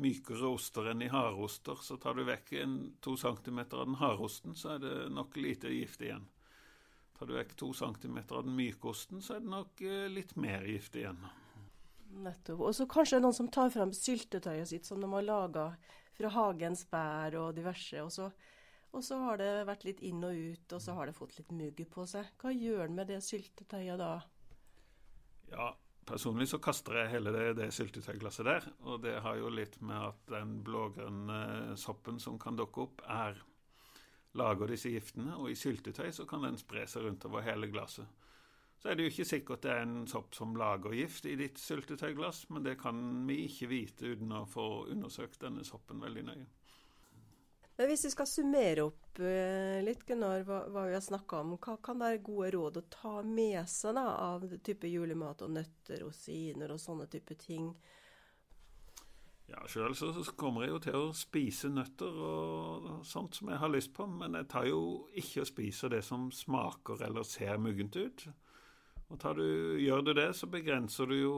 mykere 0.00 0.48
oster 0.48 0.88
enn 0.92 1.02
i 1.04 1.10
harde 1.12 1.48
Så 1.82 1.98
tar 2.00 2.14
du 2.16 2.24
vekk 2.24 2.52
en, 2.62 2.78
to 3.00 3.16
centimeter 3.16 3.82
av 3.82 3.86
den 3.86 3.98
harde 4.00 4.24
osten, 4.24 4.54
så 4.56 4.74
er 4.74 4.78
det 4.78 4.94
nok 5.12 5.36
lite 5.36 5.68
gift 5.68 6.00
igjen. 6.00 6.24
Tar 7.18 7.26
du 7.26 7.34
vekk 7.34 7.56
to 7.58 7.72
centimeter 7.74 8.38
av 8.38 8.46
den 8.46 8.54
myke 8.54 8.92
osten, 8.92 9.22
så 9.22 9.34
er 9.34 9.42
det 9.42 9.50
nok 9.50 9.80
eh, 9.82 10.06
litt 10.12 10.36
mer 10.38 10.66
gift 10.70 10.94
igjen. 11.00 11.18
Nettopp. 12.22 12.60
Og 12.68 12.76
så 12.76 12.86
kanskje 12.90 13.18
noen 13.20 13.34
som 13.34 13.48
tar 13.52 13.72
frem 13.74 13.90
syltetøyet 13.94 14.70
sitt 14.70 14.86
som 14.86 15.02
de 15.02 15.10
har 15.10 15.26
laga 15.26 15.64
fra 16.18 16.30
hagens 16.34 16.84
bær 16.90 17.34
og 17.40 17.56
diverse. 17.58 18.04
Og 18.04 18.12
så, 18.14 18.30
og 18.94 19.04
så, 19.04 19.18
har 19.26 19.42
det 19.42 19.50
vært 19.68 19.84
litt 19.88 20.04
inn 20.06 20.22
og 20.24 20.38
ut, 20.38 20.76
og 20.78 20.84
så 20.84 20.94
har 20.94 21.10
det 21.10 21.18
fått 21.18 21.36
litt 21.40 21.50
mugg 21.54 21.82
på 21.90 22.06
seg. 22.06 22.30
Hva 22.38 22.54
gjør 22.54 22.86
en 22.86 22.96
med 23.00 23.10
det 23.10 23.20
syltetøyet 23.26 23.98
da? 24.00 24.14
Ja, 25.50 25.68
personlig 26.08 26.48
så 26.52 26.62
kaster 26.62 27.02
jeg 27.02 27.12
hele 27.16 27.34
det, 27.34 27.44
det 27.58 27.70
syltetøyglasset 27.74 28.46
der. 28.46 28.70
Og 28.86 29.02
det 29.02 29.18
har 29.26 29.42
jo 29.42 29.50
litt 29.52 29.78
med 29.82 30.12
at 30.12 30.24
den 30.30 30.60
blågrønne 30.66 31.76
soppen 31.80 32.22
som 32.22 32.38
kan 32.40 32.58
dukke 32.58 32.86
opp, 32.86 33.04
er 33.10 33.42
lager 34.38 34.70
disse 34.70 34.92
giftene, 34.92 35.34
og 35.36 35.50
i 35.50 35.58
syltetøy 35.58 36.08
så 36.14 36.26
kan 36.28 36.46
den 36.46 36.58
spre 36.60 36.86
seg 36.88 37.04
rundt 37.06 37.26
over 37.28 37.44
hele 37.46 37.70
glasset. 37.72 38.06
Så 38.78 38.90
er 38.90 38.94
det 38.94 39.08
jo 39.08 39.10
ikke 39.10 39.26
sikkert 39.26 39.64
det 39.66 39.72
er 39.74 39.82
en 39.82 40.04
sopp 40.06 40.36
som 40.38 40.54
lager 40.56 40.94
gift 40.94 41.26
i 41.26 41.34
ditt 41.38 41.58
syltetøyglass, 41.58 42.44
men 42.54 42.62
det 42.62 42.76
kan 42.78 43.00
vi 43.26 43.40
ikke 43.48 43.70
vite 43.72 44.14
uten 44.14 44.36
å 44.38 44.44
få 44.46 44.68
undersøkt 44.92 45.42
denne 45.42 45.66
soppen 45.66 45.98
veldig 46.04 46.24
nøye. 46.28 46.46
Men 47.78 47.90
hvis 47.92 48.08
vi 48.08 48.10
skal 48.10 48.26
summere 48.26 48.84
opp 48.88 49.20
eh, 49.22 49.78
litt 49.86 50.00
Gunnar, 50.06 50.42
hva, 50.46 50.64
hva, 50.66 50.86
vi 50.88 50.96
har 50.96 51.02
snakka 51.02 51.44
om, 51.44 51.52
hva 51.62 51.76
kan 51.82 52.00
være 52.00 52.22
gode 52.26 52.50
råd 52.56 52.80
å 52.80 52.86
ta 52.90 53.12
med 53.22 53.60
seg 53.70 53.94
da, 53.94 54.06
av 54.34 54.46
type 54.66 54.90
julemat 54.90 55.44
og 55.46 55.52
nøtter, 55.54 56.02
og 56.06 56.14
siner 56.14 56.74
og 56.74 56.80
sånne 56.82 57.06
type 57.10 57.36
ting? 57.38 57.70
Ja, 59.48 59.62
Sjøl 59.64 59.94
så 59.96 60.10
kommer 60.36 60.66
jeg 60.66 60.74
jo 60.74 60.80
til 60.84 60.96
å 60.98 61.04
spise 61.16 61.70
nøtter 61.72 62.18
og 62.20 62.88
sånt 63.08 63.38
som 63.38 63.48
jeg 63.48 63.60
har 63.62 63.72
lyst 63.72 63.94
på, 63.96 64.04
men 64.04 64.36
jeg 64.36 64.48
tar 64.52 64.66
jo 64.68 64.82
ikke 65.16 65.40
og 65.40 65.48
spiser 65.48 65.94
det 65.94 66.02
som 66.04 66.26
smaker 66.34 67.00
eller 67.06 67.24
ser 67.24 67.56
muggent 67.62 67.96
ut. 67.96 68.26
Og 69.08 69.24
du, 69.38 69.78
Gjør 69.80 70.04
du 70.04 70.12
det, 70.12 70.28
så 70.36 70.50
begrenser 70.52 71.08
du 71.08 71.16
jo 71.16 71.36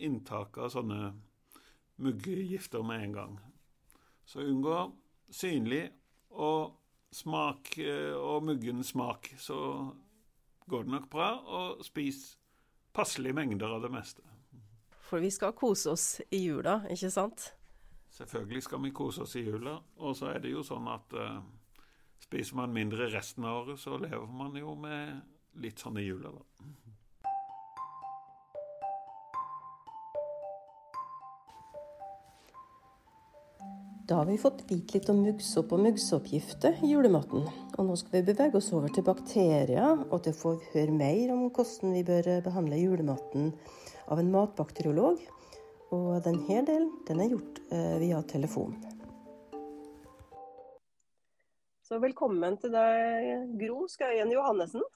inntaket 0.00 0.62
av 0.64 0.72
sånne 0.72 1.00
muggegifter 2.00 2.84
med 2.86 3.04
en 3.04 3.16
gang. 3.18 3.36
Så 4.24 4.40
unngå 4.40 4.78
synlig 5.28 5.90
og 6.32 6.72
smak 7.12 7.74
og 8.16 8.48
muggen 8.48 8.80
smak, 8.84 9.28
så 9.36 9.58
går 10.66 10.88
det 10.88 10.94
nok 10.96 11.10
bra. 11.12 11.28
Og 11.36 11.84
spis 11.84 12.30
passelige 12.96 13.36
mengder 13.36 13.76
av 13.76 13.84
det 13.84 13.92
meste. 13.92 14.24
For 15.06 15.22
vi 15.22 15.30
skal 15.30 15.54
kose 15.54 15.92
oss 15.94 16.06
i 16.34 16.42
jula, 16.42 16.80
ikke 16.90 17.10
sant? 17.14 17.52
Selvfølgelig 18.16 18.62
skal 18.64 18.82
vi 18.82 18.90
kose 18.96 19.22
oss 19.22 19.36
i 19.38 19.44
jula. 19.46 19.76
Og 20.02 20.16
så 20.18 20.32
er 20.32 20.42
det 20.42 20.50
jo 20.50 20.64
sånn 20.66 20.88
at 20.90 21.14
uh, 21.14 21.38
spiser 22.22 22.58
man 22.58 22.74
mindre 22.74 23.06
resten 23.12 23.46
av 23.46 23.62
året, 23.62 23.80
så 23.80 23.98
lever 24.00 24.26
man 24.26 24.56
jo 24.58 24.74
med 24.80 25.60
litt 25.62 25.82
sånn 25.82 26.00
i 26.00 26.06
jula, 26.06 26.32
da. 26.34 26.66
Da 34.08 34.14
har 34.14 34.26
vi 34.26 34.38
fått 34.38 34.60
vite 34.70 34.94
litt 34.94 35.08
om 35.10 35.18
muggsopp 35.18 35.72
og 35.74 35.80
muggsoppgifter 35.82 36.76
i 36.86 36.92
julematen. 36.92 37.42
Og 37.74 37.88
nå 37.88 37.94
skal 37.98 38.12
vi 38.12 38.20
bevege 38.28 38.54
oss 38.60 38.68
over 38.70 38.92
til 38.94 39.02
bakterier, 39.02 40.04
og 40.06 40.20
til 40.22 40.30
å 40.30 40.38
få 40.38 40.52
høre 40.68 40.94
mer 40.94 41.32
om 41.34 41.40
hvordan 41.48 41.96
vi 41.96 42.04
bør 42.06 42.28
behandle 42.44 42.78
julematen 42.78 43.48
av 44.06 44.22
en 44.22 44.30
matbakteriolog. 44.30 45.18
Og 45.96 46.06
denne 46.22 46.60
delen 46.68 46.92
den 47.08 47.24
er 47.24 47.34
gjort 47.34 47.58
eh, 47.74 47.96
via 48.04 48.20
telefon. 48.30 48.78
Så 51.82 51.98
velkommen 51.98 52.60
til 52.62 52.76
deg, 52.78 53.50
Gro 53.58 53.88
Skøyen 53.90 54.30
Johannessen. 54.30 54.86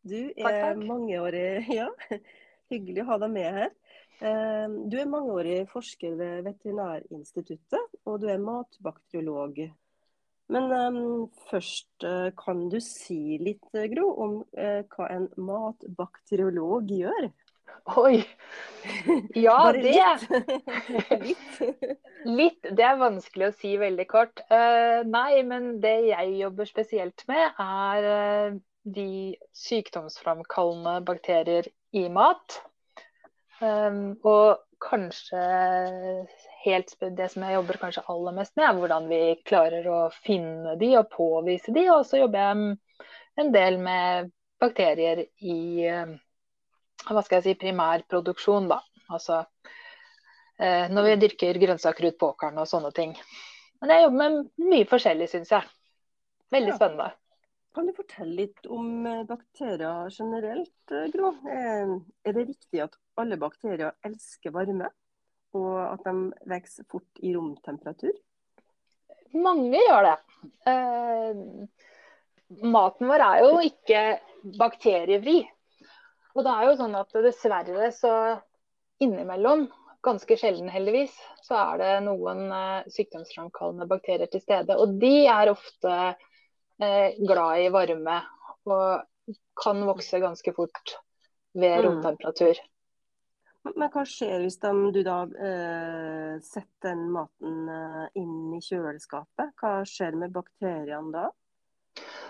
Du 0.00 0.16
er 0.32 0.40
takk, 0.40 0.62
takk. 0.64 0.86
mangeårig 0.94 1.74
Ja, 1.76 1.90
hyggelig 2.72 3.04
å 3.04 3.10
ha 3.12 3.20
deg 3.26 3.36
med 3.36 3.60
her. 3.60 3.76
Eh, 4.20 4.68
du 4.88 4.96
er 5.00 5.10
mangeårig 5.10 5.64
forsker 5.68 6.14
ved 6.16 6.46
Veterinærinstituttet, 6.46 7.98
og 8.04 8.22
du 8.22 8.30
er 8.32 8.40
matbakteriolog. 8.40 9.66
Men 10.48 10.70
um, 10.70 11.30
først, 11.50 11.90
uh, 12.06 12.30
kan 12.38 12.68
du 12.70 12.78
si 12.80 13.34
litt, 13.42 13.66
Gro, 13.90 14.06
om 14.22 14.36
uh, 14.54 14.82
hva 14.94 15.08
en 15.10 15.26
matbakteriolog 15.42 16.92
gjør? 16.94 17.26
Oi! 17.98 18.20
Ja, 19.34 19.58
det 19.74 19.96
litt. 21.26 21.58
litt. 22.24 22.70
Det 22.70 22.86
er 22.86 23.02
vanskelig 23.02 23.50
å 23.50 23.56
si 23.58 23.74
veldig 23.80 24.06
kort. 24.10 24.44
Uh, 24.46 25.02
nei, 25.06 25.42
men 25.46 25.76
det 25.82 25.96
jeg 26.12 26.38
jobber 26.44 26.70
spesielt 26.70 27.26
med, 27.30 27.58
er 27.62 28.06
uh, 28.06 28.56
de 28.86 29.34
sykdomsframkallende 29.66 31.00
bakterier 31.06 31.66
i 31.98 32.06
mat. 32.12 32.60
Um, 33.60 34.16
og 34.26 34.62
kanskje 34.84 35.40
helt 36.66 36.92
det 37.16 37.30
som 37.32 37.46
jeg 37.46 37.56
jobber 37.56 37.78
kanskje 37.80 38.04
aller 38.12 38.36
mest 38.36 38.52
med, 38.58 38.66
er 38.68 38.80
hvordan 38.80 39.08
vi 39.08 39.20
klarer 39.48 39.86
å 39.88 40.00
finne 40.12 40.76
de 40.80 40.92
og 41.00 41.08
påvise 41.14 41.72
de. 41.72 41.86
Og 41.94 42.04
så 42.08 42.20
jobber 42.20 42.42
jeg 42.42 43.06
en 43.40 43.52
del 43.54 43.80
med 43.80 44.32
bakterier 44.60 45.24
i 45.40 45.58
uh, 45.88 46.16
hva 47.06 47.22
skal 47.22 47.40
jeg 47.40 47.46
si, 47.46 47.60
primærproduksjon, 47.60 48.68
da. 48.70 48.80
Altså 49.12 49.42
eh, 50.58 50.88
når 50.90 51.10
vi 51.10 51.18
dyrker 51.26 51.60
grønnsaker 51.62 52.10
ut 52.10 52.18
på 52.18 52.32
åkeren 52.34 52.58
og 52.62 52.68
sånne 52.70 52.92
ting. 52.96 53.14
Men 53.82 53.92
jeg 53.92 54.06
jobber 54.06 54.18
med 54.22 54.66
mye 54.72 54.88
forskjellig, 54.90 55.28
syns 55.30 55.52
jeg. 55.54 55.70
Veldig 56.54 56.72
ja. 56.72 56.78
spennende. 56.78 57.10
Kan 57.76 57.88
du 57.90 57.92
fortelle 57.96 58.38
litt 58.38 58.68
om 58.72 59.06
eh, 59.06 59.24
bakterier 59.28 60.12
generelt, 60.14 60.94
eh, 60.94 61.08
Gro? 61.12 61.34
Er 61.46 62.32
det 62.32 62.46
riktig 62.54 62.82
at 62.86 62.96
alle 63.20 63.38
bakterier 63.40 63.96
elsker 64.06 64.54
varme, 64.54 64.90
og 65.56 65.74
at 65.86 66.04
de 66.06 66.14
vokser 66.52 66.86
fort 66.90 67.24
i 67.24 67.32
romtemperatur? 67.36 68.14
Mange 69.36 69.80
gjør 69.80 70.06
det. 70.06 70.16
Eh, 70.70 71.40
maten 72.76 73.10
vår 73.10 73.24
er 73.24 73.42
jo 73.44 73.56
ikke 73.64 74.02
bakteriefri. 74.60 75.40
Og 76.36 76.44
det 76.44 76.52
er 76.52 76.68
jo 76.68 76.76
sånn 76.78 76.96
at 76.98 77.18
dessverre 77.24 77.90
så 77.96 78.12
innimellom, 79.02 79.66
ganske 80.06 80.36
sjelden 80.38 80.68
heldigvis, 80.70 81.14
så 81.44 81.56
er 81.72 81.80
det 81.82 81.92
noen 82.06 82.46
eh, 82.52 82.86
sykdomsframkallende 82.92 83.88
bakterier 83.90 84.30
til 84.30 84.44
stede. 84.44 84.76
Og 84.78 84.96
de 85.00 85.26
er 85.32 85.50
ofte 85.50 85.96
eh, 86.06 87.16
glad 87.18 87.64
i 87.64 87.72
varme 87.74 88.20
og 88.66 89.36
kan 89.58 89.82
vokse 89.88 90.20
ganske 90.22 90.52
fort 90.54 90.96
ved 91.56 91.80
mm. 91.80 92.62
Men 93.74 93.90
hva 93.92 94.04
skjer 94.06 94.44
hvis 94.44 94.58
de, 94.62 94.72
du 94.94 95.00
da 95.06 95.16
eh, 95.48 96.36
setter 96.44 96.92
den 96.92 97.08
maten 97.14 97.66
eh, 97.72 98.04
inn 98.20 98.54
i 98.54 98.60
kjøleskapet? 98.62 99.54
Hva 99.60 99.80
skjer 99.88 100.18
med 100.20 100.34
bakteriene 100.34 101.12
da? 101.14 101.26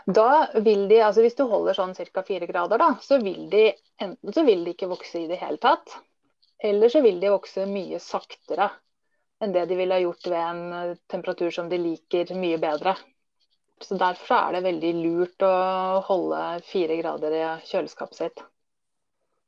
Da 0.07 0.28
vil 0.62 0.87
de, 0.88 1.00
altså 1.02 1.25
Hvis 1.25 1.35
du 1.38 1.45
holder 1.50 1.75
sånn 1.75 1.95
ca. 1.99 2.23
fire 2.23 2.47
grader, 2.47 2.78
da, 2.78 2.93
så 3.02 3.19
vil 3.23 3.49
de 3.50 3.69
enten 4.02 4.33
så 4.33 4.45
vil 4.47 4.64
de 4.64 4.76
ikke 4.76 4.90
vokse 4.90 5.25
i 5.25 5.28
det 5.31 5.40
hele 5.40 5.59
tatt, 5.59 5.97
eller 6.62 6.93
så 6.93 7.02
vil 7.05 7.19
de 7.21 7.33
vokse 7.33 7.66
mye 7.69 7.99
saktere 8.02 8.71
enn 9.43 9.52
det 9.52 9.66
de 9.69 9.76
ville 9.76 9.93
ha 9.93 10.00
gjort 10.00 10.28
ved 10.31 10.40
en 10.40 10.62
eh, 10.73 10.97
temperatur 11.12 11.50
som 11.52 11.69
de 11.69 11.81
liker 11.83 12.33
mye 12.38 12.61
bedre. 12.62 12.97
Så 13.83 13.99
Derfor 14.00 14.38
er 14.38 14.57
det 14.57 14.64
veldig 14.64 14.93
lurt 15.02 15.45
å 15.45 15.57
holde 16.07 16.45
fire 16.64 16.97
grader 17.02 17.35
i 17.37 17.43
kjøleskapet 17.69 18.23
sitt. 18.23 18.45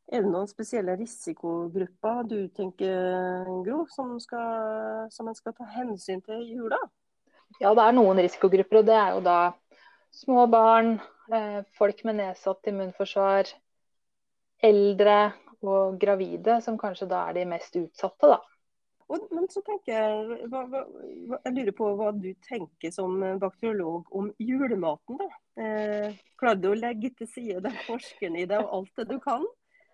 Er 0.09 0.23
det 0.25 0.31
noen 0.33 0.49
spesielle 0.49 0.95
risikogrupper 0.97 2.23
du 2.31 2.39
tenker, 2.57 3.49
Gro, 3.67 3.83
som, 3.93 4.15
skal, 4.23 5.09
som 5.13 5.29
en 5.29 5.37
skal 5.37 5.53
ta 5.57 5.67
hensyn 5.75 6.23
til 6.25 6.47
i 6.47 6.55
jula? 6.57 6.79
Ja, 7.61 7.75
det 7.77 7.85
er 7.85 7.97
noen 7.97 8.21
risikogrupper. 8.25 8.81
og 8.81 8.89
Det 8.89 8.97
er 8.97 9.11
jo 9.17 9.25
da 9.27 9.39
små 10.17 10.47
barn, 10.49 10.95
eh, 11.33 11.61
folk 11.77 12.01
med 12.09 12.23
nedsatt 12.23 12.71
immunforsvar, 12.73 13.53
eldre 14.65 15.19
og 15.61 15.99
gravide, 16.01 16.61
som 16.65 16.79
kanskje 16.81 17.11
da 17.11 17.27
er 17.29 17.37
de 17.37 17.45
mest 17.53 17.77
utsatte. 17.77 18.33
da. 18.33 18.41
Og, 19.09 19.29
men 19.33 19.47
så 19.53 19.61
tenker 19.65 19.93
jeg, 19.93 20.49
hva, 20.53 20.65
hva, 20.69 20.83
jeg 21.45 21.55
lurer 21.55 21.77
på 21.77 21.93
hva 22.01 22.11
du 22.17 22.33
tenker 22.45 22.93
som 22.93 23.21
bakteriolog 23.41 24.09
om 24.13 24.33
julematen. 24.41 25.21
da. 25.21 25.29
Eh, 25.61 26.19
klarer 26.41 26.61
du 26.65 26.73
å 26.73 26.81
legge 26.81 27.13
til 27.17 27.29
side 27.29 27.63
den 27.65 27.81
forskeren 27.87 28.37
i 28.41 28.49
det 28.49 28.61
og 28.65 28.77
alt 28.81 29.01
det 29.01 29.11
du 29.13 29.19
kan? 29.21 29.45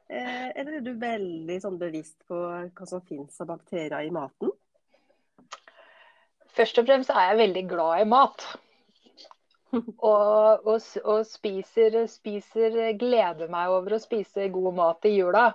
Eh, 0.08 0.48
eller 0.60 0.78
er 0.78 0.84
du 0.84 0.92
veldig 1.00 1.56
sånn 1.62 1.78
bevisst 1.80 2.18
på 2.28 2.36
hva 2.36 2.86
som 2.88 3.02
finnes 3.08 3.40
av 3.40 3.48
bakterier 3.54 4.04
i 4.04 4.12
maten? 4.12 4.52
Først 6.54 6.78
og 6.78 6.86
fremst 6.86 7.10
er 7.10 7.30
jeg 7.30 7.40
veldig 7.40 7.64
glad 7.70 8.02
i 8.02 8.08
mat. 8.08 8.44
Og, 9.74 10.66
og, 10.70 10.76
og 11.02 11.24
spiser, 11.26 11.96
spiser, 12.06 12.76
gleder 13.00 13.50
meg 13.50 13.72
over 13.74 13.96
å 13.96 14.02
spise 14.02 14.46
god 14.54 14.76
mat 14.76 15.08
i 15.08 15.16
jula. 15.16 15.48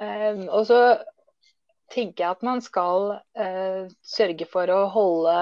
Um, 0.00 0.46
og 0.48 0.64
så 0.70 0.78
tenker 1.92 2.24
jeg 2.24 2.30
at 2.30 2.46
man 2.46 2.62
skal 2.64 3.18
uh, 3.36 3.84
sørge 4.00 4.48
for 4.48 4.72
å 4.72 4.86
holde 4.94 5.36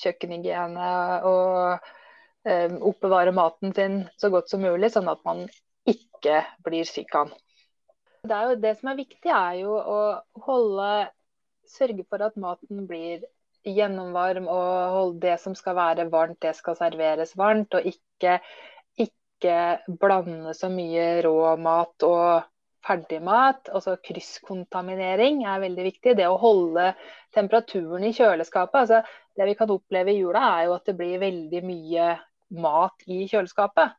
kjøkkenhygiene 0.00 0.88
og 1.28 1.84
um, 2.48 2.78
oppbevare 2.94 3.34
maten 3.36 3.76
sin 3.76 4.00
så 4.16 4.32
godt 4.32 4.48
som 4.48 4.64
mulig, 4.64 4.88
sånn 4.94 5.10
at 5.12 5.20
man 5.28 5.44
ikke 5.88 6.42
blir 6.66 6.88
syk 6.88 7.14
av. 7.18 7.32
Det, 8.24 8.34
er 8.34 8.50
jo, 8.50 8.58
det 8.60 8.74
som 8.80 8.90
er 8.92 8.98
viktig, 8.98 9.30
er 9.32 9.60
jo 9.62 9.76
å 9.78 10.00
holde 10.48 10.90
Sørge 11.68 12.00
for 12.08 12.22
at 12.24 12.36
maten 12.40 12.86
blir 12.88 13.26
gjennomvarm, 13.68 14.46
og 14.48 14.94
holde 14.94 15.20
det 15.26 15.34
som 15.42 15.52
skal 15.58 15.76
være 15.76 16.06
varmt, 16.08 16.40
det 16.40 16.54
skal 16.56 16.78
serveres 16.78 17.34
varmt. 17.36 17.76
Og 17.76 17.84
ikke, 17.90 18.38
ikke 18.96 19.98
blande 20.00 20.54
så 20.56 20.70
mye 20.72 21.18
rå 21.26 21.34
mat 21.60 22.06
og 22.08 22.48
ferdigmat. 22.88 23.68
Altså 23.74 23.98
krysskontaminering 24.04 25.44
er 25.44 25.62
veldig 25.66 25.86
viktig. 25.90 26.16
Det 26.16 26.28
å 26.28 26.40
holde 26.40 26.92
temperaturen 27.36 28.06
i 28.08 28.14
kjøleskapet. 28.16 28.80
Altså, 28.86 29.02
det 29.36 29.50
vi 29.50 29.58
kan 29.58 29.76
oppleve 29.76 30.14
i 30.14 30.22
jula, 30.22 30.44
er 30.56 30.68
jo 30.68 30.76
at 30.78 30.88
det 30.88 30.96
blir 30.98 31.20
veldig 31.22 31.64
mye 31.68 32.10
mat 32.64 33.04
i 33.06 33.26
kjøleskapet. 33.28 33.98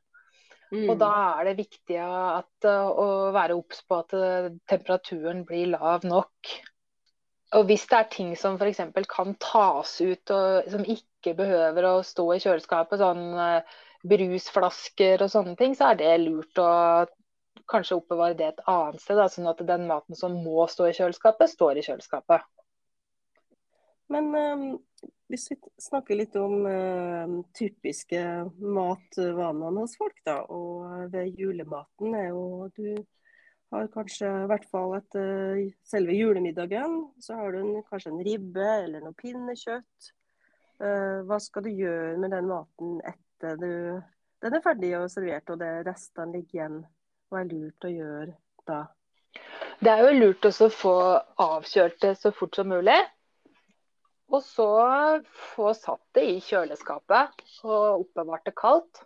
Mm. 0.70 0.86
Og 0.92 0.98
da 1.02 1.12
er 1.40 1.48
det 1.50 1.60
viktig 1.64 1.98
at, 1.98 2.68
å 2.70 3.08
være 3.34 3.58
obs 3.58 3.82
på 3.90 4.02
at 4.04 4.16
eh, 4.18 4.50
temperaturen 4.70 5.42
blir 5.48 5.72
lav 5.74 6.06
nok. 6.06 6.52
Og 7.58 7.66
hvis 7.66 7.88
det 7.90 7.98
er 7.98 8.10
ting 8.14 8.34
som 8.38 8.60
f.eks. 8.62 8.84
kan 9.10 9.34
tas 9.42 9.96
ut 10.02 10.34
og 10.36 10.68
som 10.70 10.84
ikke 10.86 11.34
behøver 11.40 11.88
å 11.90 11.94
stå 12.06 12.28
i 12.36 12.42
kjøleskapet, 12.44 13.02
sånn 13.02 13.24
eh, 13.34 13.80
brusflasker 14.10 15.26
og 15.26 15.32
sånne 15.34 15.56
ting, 15.60 15.74
så 15.76 15.90
er 15.90 16.00
det 16.00 16.12
lurt 16.22 16.62
å 16.62 16.70
kanskje 17.70 17.98
oppbevare 17.98 18.38
det 18.38 18.52
et 18.52 18.62
annet 18.70 19.02
sted. 19.02 19.18
Da, 19.18 19.26
sånn 19.32 19.50
at 19.50 19.66
den 19.66 19.90
maten 19.90 20.18
som 20.18 20.38
må 20.44 20.68
stå 20.70 20.90
i 20.90 20.96
kjøleskapet, 20.98 21.52
står 21.52 21.82
i 21.82 21.86
kjøleskapet. 21.90 22.46
Men 24.10 24.30
um, 24.34 24.70
hvis 25.30 25.46
vi 25.52 25.58
snakker 25.82 26.18
litt 26.18 26.36
om 26.40 26.66
uh, 26.66 27.40
typiske 27.56 28.20
matvanene 28.60 29.84
hos 29.84 29.96
folk, 30.00 30.18
da. 30.26 30.42
Og 30.52 31.10
ved 31.14 31.40
julematen 31.40 32.16
er 32.18 32.30
jo 32.32 32.70
Du 32.76 32.86
har 33.70 33.90
kanskje, 33.94 34.26
i 34.26 34.48
hvert 34.50 34.66
fall 34.72 34.96
etter 34.98 35.60
selve 35.86 36.16
julemiddagen, 36.18 37.04
så 37.22 37.38
har 37.38 37.54
du 37.54 37.60
en, 37.62 37.84
kanskje 37.86 38.16
en 38.16 38.24
ribbe 38.26 38.70
eller 38.86 39.04
noe 39.06 39.18
pinnekjøtt. 39.20 40.14
Uh, 40.80 41.22
hva 41.28 41.38
skal 41.44 41.68
du 41.68 41.74
gjøre 41.76 42.16
med 42.18 42.34
den 42.34 42.48
maten 42.50 42.98
etter 43.06 43.60
du, 43.60 43.74
den 44.42 44.56
er 44.56 44.64
ferdig 44.64 44.96
og 44.98 45.10
servert, 45.12 45.52
og 45.54 45.60
det 45.62 45.74
restene 45.86 46.40
ligger 46.40 46.58
igjen? 46.58 46.80
Hva 47.30 47.44
er 47.44 47.52
lurt 47.52 47.86
å 47.86 47.94
gjøre 47.94 48.34
da? 48.66 48.80
Det 49.80 49.92
er 49.94 50.02
jo 50.08 50.16
lurt 50.18 50.48
å 50.50 50.70
få 50.74 50.96
avkjølt 51.40 52.02
det 52.04 52.16
så 52.20 52.34
fort 52.36 52.58
som 52.58 52.72
mulig. 52.74 52.98
Og 54.30 54.44
så 54.46 54.70
få 55.56 55.72
satt 55.74 56.04
det 56.14 56.26
i 56.30 56.40
kjøleskapet 56.44 57.42
og 57.66 58.04
oppbevart 58.04 58.46
det 58.46 58.54
kaldt. 58.58 59.02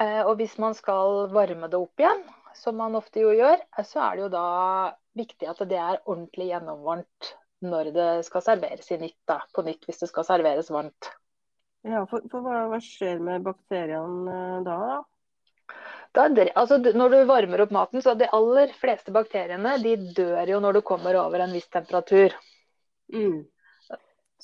Eh, 0.00 0.20
og 0.20 0.36
hvis 0.40 0.58
man 0.60 0.76
skal 0.76 1.30
varme 1.32 1.70
det 1.72 1.78
opp 1.80 2.02
igjen, 2.02 2.20
som 2.56 2.76
man 2.76 2.98
ofte 2.98 3.22
jo 3.22 3.32
gjør, 3.32 3.56
eh, 3.56 3.86
så 3.88 4.02
er 4.04 4.16
det 4.16 4.26
jo 4.26 4.32
da 4.34 4.46
viktig 5.16 5.48
at 5.48 5.62
det 5.70 5.80
er 5.80 6.02
ordentlig 6.04 6.50
gjennomvarmt 6.50 7.32
når 7.64 7.90
det 7.96 8.10
skal 8.26 8.44
serveres 8.44 8.90
i 8.92 8.98
nytt, 9.00 9.18
da, 9.28 9.40
på 9.56 9.64
nytt 9.64 9.88
hvis 9.88 10.02
det 10.04 10.10
skal 10.10 10.26
serveres 10.28 10.68
varmt. 10.72 11.08
Ja, 11.86 12.02
for, 12.10 12.24
for 12.28 12.44
hva, 12.44 12.66
hva, 12.68 12.80
skjer 12.82 13.20
med 13.22 13.46
bakteriene 13.46 14.60
da? 14.66 14.78
da? 16.12 16.26
da 16.28 16.46
altså, 16.52 16.80
når 16.82 17.14
du 17.14 17.18
varmer 17.30 17.64
opp 17.64 17.72
maten, 17.72 18.04
så 18.04 18.16
De 18.18 18.28
aller 18.36 18.74
fleste 18.76 19.14
bakteriene 19.14 19.78
de 19.80 19.96
dør 20.16 20.52
jo 20.52 20.60
når 20.60 20.76
du 20.76 20.84
kommer 20.84 21.16
over 21.22 21.46
en 21.46 21.54
viss 21.56 21.68
temperatur. 21.72 22.36
Mm. 23.14 23.46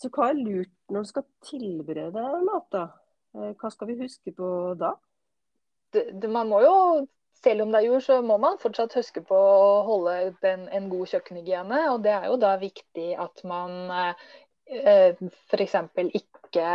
Så 0.03 0.11
hva 0.11 0.33
er 0.33 0.39
lurt 0.41 0.73
når 0.91 1.05
du 1.05 1.11
skal 1.13 1.27
tilberede 1.47 2.23
mat, 2.43 2.69
da? 2.75 2.85
Eh, 3.39 3.53
hva 3.61 3.71
skal 3.71 3.93
vi 3.93 4.01
huske 4.03 4.35
på 4.35 4.49
da? 4.81 4.97
Det, 5.95 6.09
det, 6.19 6.31
man 6.33 6.51
må 6.51 6.63
jo, 6.65 6.75
selv 7.45 7.65
om 7.65 7.73
det 7.73 7.83
er 7.83 7.89
jord, 7.91 8.05
så 8.07 8.19
må 8.25 8.39
man 8.43 8.59
fortsatt 8.63 8.97
huske 8.99 9.23
på 9.29 9.37
å 9.37 9.73
holde 9.87 10.17
den, 10.43 10.67
en 10.75 10.89
god 10.91 11.13
kjøkkenhygiene. 11.13 11.83
Og 11.93 12.03
det 12.05 12.15
er 12.17 12.29
jo 12.33 12.39
da 12.43 12.57
viktig 12.61 13.09
at 13.21 13.45
man 13.49 13.93
eh, 13.95 15.23
f.eks. 15.53 15.77
ikke 16.19 16.69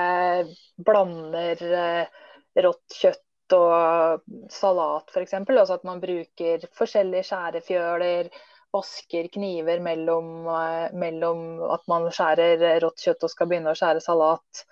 blander 0.87 1.63
eh, 1.67 2.19
rått 2.63 2.99
kjøtt 3.01 3.23
og 3.57 4.23
salat, 4.51 5.11
f.eks. 5.11 5.35
Altså 5.43 5.77
at 5.77 5.87
man 5.87 6.01
bruker 6.03 6.67
forskjellige 6.77 7.29
skjærefjøler 7.29 8.31
vasker 8.73 9.27
kniver 9.27 9.79
mellom, 9.79 10.47
eh, 10.47 10.93
mellom, 10.93 11.61
at 11.61 11.87
man 11.87 12.09
skjærer 12.11 12.79
rått 12.83 13.03
kjøtt 13.05 13.23
og 13.23 13.31
skal 13.31 13.49
begynne 13.49 13.73
å 13.73 13.77
skjære 13.77 14.03
salat. 14.03 14.63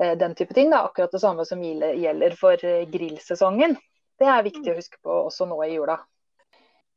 Eh, 0.00 0.16
den 0.18 0.34
type 0.34 0.54
ting. 0.54 0.70
Det 0.70 0.78
er 0.78 0.88
akkurat 0.88 1.12
det 1.12 1.22
samme 1.22 1.46
som 1.48 1.62
gjelder 1.62 2.36
for 2.40 2.64
eh, 2.64 2.84
grillsesongen. 2.90 3.76
Det 4.16 4.28
er 4.32 4.44
viktig 4.46 4.72
å 4.72 4.76
huske 4.76 5.00
på 5.04 5.22
også 5.28 5.48
nå 5.48 5.58
i 5.64 5.74
jula. 5.74 5.98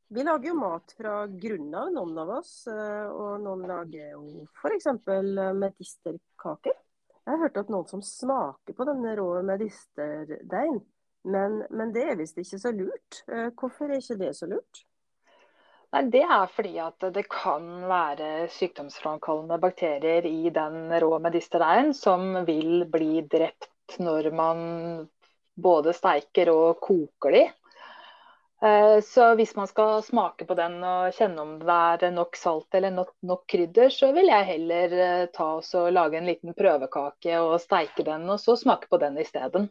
Vi 0.10 0.24
lager 0.26 0.50
jo 0.50 0.58
mat 0.58 0.94
fra 0.98 1.16
grunnen 1.28 1.76
av, 1.76 1.92
noen 1.94 2.16
av 2.18 2.30
oss. 2.40 2.64
Og 2.66 3.44
noen 3.44 3.68
lager 3.70 4.16
jo 4.16 4.46
f.eks. 4.58 4.88
medisterkaker. 5.06 6.74
Jeg 6.74 7.30
har 7.30 7.44
hørt 7.44 7.60
at 7.62 7.70
noen 7.70 7.86
som 7.92 8.02
smaker 8.02 8.74
på 8.74 8.88
denne 8.90 9.14
rå 9.20 9.28
medisterdeigen. 9.46 10.80
Men, 11.30 11.60
men 11.70 11.94
det 11.94 12.08
er 12.10 12.18
visst 12.18 12.40
ikke 12.42 12.58
så 12.58 12.72
lurt. 12.74 13.22
Hvorfor 13.60 13.92
er 13.92 14.02
ikke 14.02 14.18
det 14.24 14.32
så 14.40 14.50
lurt? 14.50 14.82
Nei, 15.96 16.04
Det 16.14 16.22
er 16.22 16.50
fordi 16.54 16.76
at 16.84 17.06
det 17.16 17.24
kan 17.34 17.64
være 17.90 18.48
sykdomsframkallende 18.54 19.58
bakterier 19.62 20.26
i 20.30 20.52
den 20.54 20.92
rå 21.02 21.16
medisterdeig 21.24 21.96
som 21.98 22.44
vil 22.46 22.84
bli 22.94 23.24
drept 23.26 23.98
når 23.98 24.30
man 24.38 24.60
både 25.58 25.96
steiker 25.98 26.52
og 26.54 26.78
koker 26.86 27.34
de. 27.36 27.42
Eh, 28.62 29.00
så 29.08 29.34
hvis 29.40 29.56
man 29.56 29.68
skal 29.72 30.04
smake 30.04 30.46
på 30.46 30.56
den 30.60 30.78
og 30.84 31.16
kjenne 31.16 31.42
om 31.42 31.58
det 31.64 31.76
er 32.06 32.12
nok 32.12 32.36
salt 32.36 32.76
eller 32.76 32.92
nok, 32.92 33.14
nok 33.24 33.46
krydder, 33.50 33.90
så 33.90 34.12
vil 34.16 34.28
jeg 34.28 34.50
heller 34.52 34.96
eh, 35.08 35.26
ta 35.34 35.52
og 35.58 35.92
lage 35.96 36.20
en 36.20 36.28
liten 36.28 36.54
prøvekake 36.58 37.40
og 37.40 37.56
steike 37.64 38.04
den, 38.04 38.28
og 38.30 38.42
så 38.44 38.58
smake 38.60 38.92
på 38.92 39.00
den 39.02 39.18
isteden. 39.24 39.70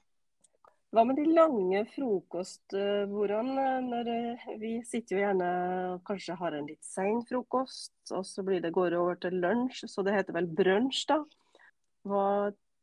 Hva 0.88 1.02
med 1.04 1.18
de 1.20 1.26
lange 1.36 1.82
frokostbordene? 1.92 3.64
Når 3.84 4.08
eh, 4.08 4.46
vi 4.60 4.70
sitter 4.88 5.18
jo 5.18 5.20
gjerne 5.20 5.48
og 5.92 5.98
kanskje 6.08 6.36
har 6.40 6.56
en 6.56 6.68
litt 6.70 6.84
sein 6.86 7.20
frokost, 7.28 7.92
og 8.08 8.24
så 8.24 8.44
blir 8.46 8.62
det 8.64 8.72
går 8.72 8.96
over 8.96 9.18
til 9.20 9.36
lunsj, 9.42 9.84
så 9.92 10.04
det 10.06 10.14
heter 10.16 10.38
vel 10.38 10.48
brunsj, 10.48 11.02
da. 11.10 11.18
Hva 12.08 12.24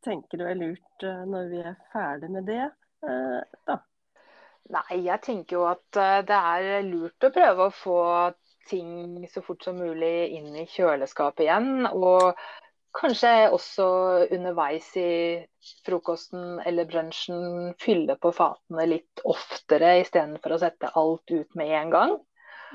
tenker 0.06 0.38
du 0.38 0.46
er 0.46 0.60
lurt 0.60 1.08
eh, 1.08 1.24
når 1.32 1.50
vi 1.50 1.64
er 1.66 1.80
ferdig 1.96 2.30
med 2.36 2.46
det, 2.52 2.62
eh, 3.10 3.60
da? 3.72 3.80
Nei, 4.76 5.02
jeg 5.06 5.22
tenker 5.26 5.60
jo 5.60 5.66
at 5.70 5.98
det 6.26 6.38
er 6.38 6.86
lurt 6.86 7.26
å 7.26 7.34
prøve 7.34 7.68
å 7.68 7.74
få 7.74 8.00
ting 8.66 9.26
så 9.30 9.44
fort 9.46 9.66
som 9.66 9.78
mulig 9.78 10.32
inn 10.34 10.56
i 10.58 10.66
kjøleskapet 10.70 11.44
igjen. 11.46 11.86
Og 11.86 12.34
kanskje 12.96 13.32
også 13.54 13.86
underveis 14.34 14.88
i 15.00 15.10
frokosten 15.86 16.60
eller 16.66 16.88
brunsjen 16.90 17.74
fylle 17.82 18.16
på 18.22 18.32
fatene 18.36 18.88
litt 18.90 19.24
oftere 19.28 20.00
istedenfor 20.02 20.56
å 20.56 20.62
sette 20.64 20.92
alt 20.96 21.34
ut 21.34 21.60
med 21.60 21.74
en 21.82 21.94
gang. 21.94 22.18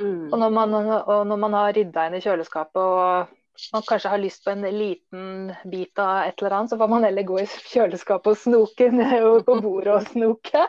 Mm. 0.00 0.30
Og, 0.30 0.38
når 0.40 0.54
man, 0.54 0.78
og 1.00 1.26
når 1.28 1.42
man 1.44 1.58
har 1.58 1.74
rydda 1.76 2.06
inn 2.08 2.16
i 2.18 2.24
kjøleskapet 2.24 2.80
og 2.80 3.36
man 3.74 3.84
kanskje 3.84 4.12
har 4.14 4.22
lyst 4.22 4.44
på 4.44 4.54
en 4.54 4.64
liten 4.64 5.52
bit 5.68 6.00
av 6.00 6.24
et 6.24 6.40
eller 6.40 6.56
annet, 6.56 6.72
så 6.72 6.78
får 6.80 6.92
man 6.94 7.04
heller 7.04 7.26
gå 7.28 7.42
i 7.42 7.48
kjøleskapet 7.74 8.32
og 8.32 8.40
snoke 8.40 8.90
ned 8.94 9.44
på 9.46 9.60
bordet 9.60 9.96
og 9.98 10.10
snoke. 10.14 10.66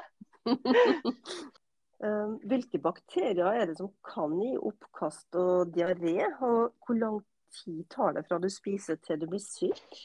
Eh, 2.02 2.30
hvilke 2.50 2.80
bakterier 2.82 3.46
er 3.46 3.68
det 3.70 3.76
som 3.78 3.92
kan 4.02 4.32
gi 4.42 4.56
oppkast 4.58 5.38
og 5.38 5.70
diaré, 5.76 6.16
og 6.42 6.72
hvor 6.82 6.98
lang 6.98 7.20
tid 7.52 7.86
tar 7.92 8.16
det 8.16 8.26
fra 8.28 8.40
du 8.42 8.50
spiser 8.52 9.00
til 9.04 9.20
du 9.22 9.28
blir 9.32 9.44
syk? 9.44 10.02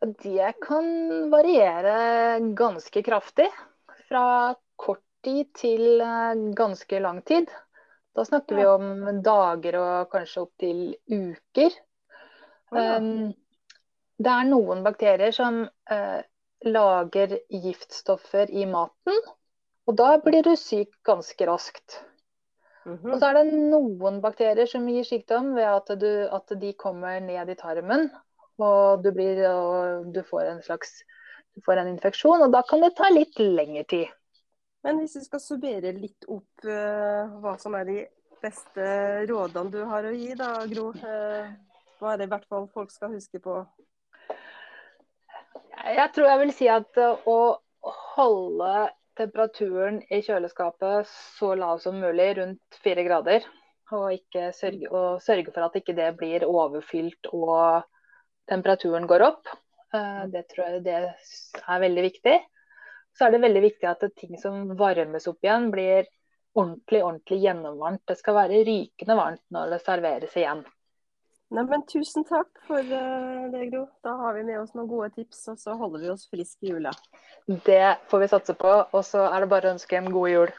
Det 0.00 0.52
kan 0.64 0.86
variere 1.32 2.40
ganske 2.56 3.02
kraftig. 3.04 3.48
Fra 4.08 4.54
kort 4.80 5.04
tid 5.24 5.50
til 5.54 6.00
eh, 6.00 6.46
ganske 6.56 7.00
lang 7.00 7.20
tid. 7.28 7.50
Da 8.16 8.24
snakker 8.24 8.56
vi 8.56 8.66
om 8.66 9.22
dager 9.22 9.76
og 9.78 10.10
kanskje 10.12 10.42
opptil 10.42 10.80
uker. 11.06 11.76
Um, 12.70 13.30
det 14.18 14.32
er 14.32 14.48
noen 14.48 14.82
bakterier 14.86 15.34
som 15.34 15.62
uh, 15.66 16.20
lager 16.66 17.36
giftstoffer 17.48 18.50
i 18.50 18.66
maten, 18.68 19.20
og 19.86 19.96
da 19.98 20.10
blir 20.22 20.44
du 20.46 20.52
syk 20.58 20.92
ganske 21.06 21.46
raskt. 21.48 22.00
Mm 22.90 22.98
-hmm. 22.98 23.12
Og 23.12 23.20
så 23.20 23.26
er 23.26 23.34
det 23.38 23.52
noen 23.54 24.20
bakterier 24.20 24.66
som 24.66 24.88
gir 24.88 25.04
sykdom 25.04 25.54
ved 25.54 25.64
at, 25.64 25.92
du, 26.00 26.28
at 26.32 26.60
de 26.60 26.72
kommer 26.72 27.20
ned 27.20 27.48
i 27.48 27.54
tarmen, 27.54 28.10
og 28.58 29.04
du, 29.04 29.12
blir, 29.12 29.46
og 29.48 30.14
du 30.14 30.22
får 30.22 30.40
en 30.40 30.62
slags 30.62 31.04
du 31.54 31.60
får 31.64 31.76
en 31.76 31.88
infeksjon, 31.88 32.42
og 32.42 32.52
da 32.52 32.62
kan 32.62 32.80
det 32.80 32.96
ta 32.96 33.10
litt 33.10 33.38
lengre 33.38 33.84
tid. 33.84 34.08
Men 34.82 34.98
hvis 34.98 35.16
vi 35.16 35.24
skal 35.24 35.40
summere 35.40 35.92
litt 35.92 36.24
opp 36.28 36.64
uh, 36.64 37.40
hva 37.42 37.56
som 37.58 37.74
er 37.74 37.84
de 37.84 37.98
beste 38.42 38.86
rådene 39.28 39.70
du 39.70 39.84
har 39.84 40.06
å 40.08 40.12
gi, 40.14 40.34
da, 40.34 40.52
Gro. 40.70 40.90
Uh, 41.02 41.50
hva 42.00 42.12
er 42.12 42.20
det 42.20 42.28
i 42.28 42.32
hvert 42.32 42.46
fall 42.48 42.68
folk 42.72 42.90
skal 42.90 43.12
huske 43.12 43.42
på? 43.44 43.58
Jeg 45.84 46.08
tror 46.14 46.30
jeg 46.30 46.40
vil 46.40 46.54
si 46.56 46.68
at 46.68 47.02
å 47.28 47.40
holde 48.16 48.72
temperaturen 49.20 50.00
i 50.08 50.22
kjøleskapet 50.24 51.08
så 51.10 51.54
lav 51.58 51.80
som 51.82 51.98
mulig, 52.00 52.32
rundt 52.38 52.78
fire 52.84 53.04
grader, 53.04 53.46
og, 53.90 54.36
sørge, 54.56 54.88
og 54.88 55.20
sørge, 55.22 55.50
for 55.52 55.66
at 55.66 55.76
ikke 55.80 55.96
det 55.98 56.12
blir 56.18 56.46
overfylt 56.48 57.28
og 57.34 57.82
temperaturen 58.50 59.08
går 59.10 59.26
opp. 59.26 59.50
Eh, 59.94 60.24
det 60.32 60.46
tror 60.50 60.66
jeg 60.66 60.84
det 60.86 60.96
er 61.02 61.84
veldig 61.84 62.06
viktig. 62.06 62.38
Så 63.16 63.26
er 63.26 63.34
det 63.34 63.42
veldig 63.42 63.62
viktig 63.66 63.88
at 63.90 64.06
ting 64.16 64.38
som 64.40 64.70
varmes 64.78 65.26
opp 65.30 65.42
igjen, 65.44 65.70
blir 65.74 66.06
ordentlig 66.58 67.02
ordentlig 67.04 67.40
gjennomvarmt. 67.44 68.04
Det 68.08 68.18
skal 68.18 68.38
være 68.38 68.62
rykende 68.66 69.16
varmt 69.18 69.42
når 69.54 69.74
det 69.74 69.82
serveres 69.84 70.36
igjen. 70.38 70.62
Nei, 71.50 71.64
men 71.66 71.82
tusen 71.90 72.22
takk 72.28 72.60
for 72.68 72.78
eh, 72.78 73.46
det, 73.50 73.64
Gro. 73.72 73.88
Da 74.06 74.12
har 74.20 74.36
vi 74.36 74.44
med 74.46 74.60
oss 74.60 74.70
noen 74.76 74.86
gode 74.90 75.08
tips, 75.16 75.42
og 75.50 75.58
så 75.58 75.74
holder 75.74 76.04
vi 76.04 76.12
oss 76.12 76.28
friske 76.30 76.68
i 76.68 76.70
jula. 76.70 76.92
Det 77.66 77.96
får 78.10 78.22
vi 78.22 78.28
satse 78.30 78.54
på. 78.54 78.74
Og 78.94 79.02
så 79.06 79.24
er 79.26 79.42
det 79.42 79.50
bare 79.50 79.70
å 79.70 79.74
ønske 79.74 79.98
en 79.98 80.12
god 80.14 80.30
jul. 80.30 80.52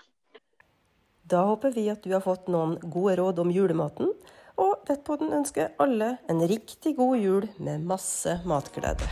Da 1.32 1.45
håper 1.47 1.71
vi 1.77 1.88
at 1.93 2.04
du 2.04 2.12
har 2.12 2.23
fått 2.25 2.51
noen 2.51 2.75
gode 2.84 3.15
råd 3.21 3.39
om 3.45 3.54
julematen. 3.56 4.12
Og 4.60 4.84
Dettpodden 4.89 5.32
ønsker 5.34 5.71
alle 5.80 6.17
en 6.30 6.43
riktig 6.51 6.97
god 6.99 7.15
jul 7.23 7.47
med 7.63 7.88
masse 7.88 8.41
matglede. 8.43 9.08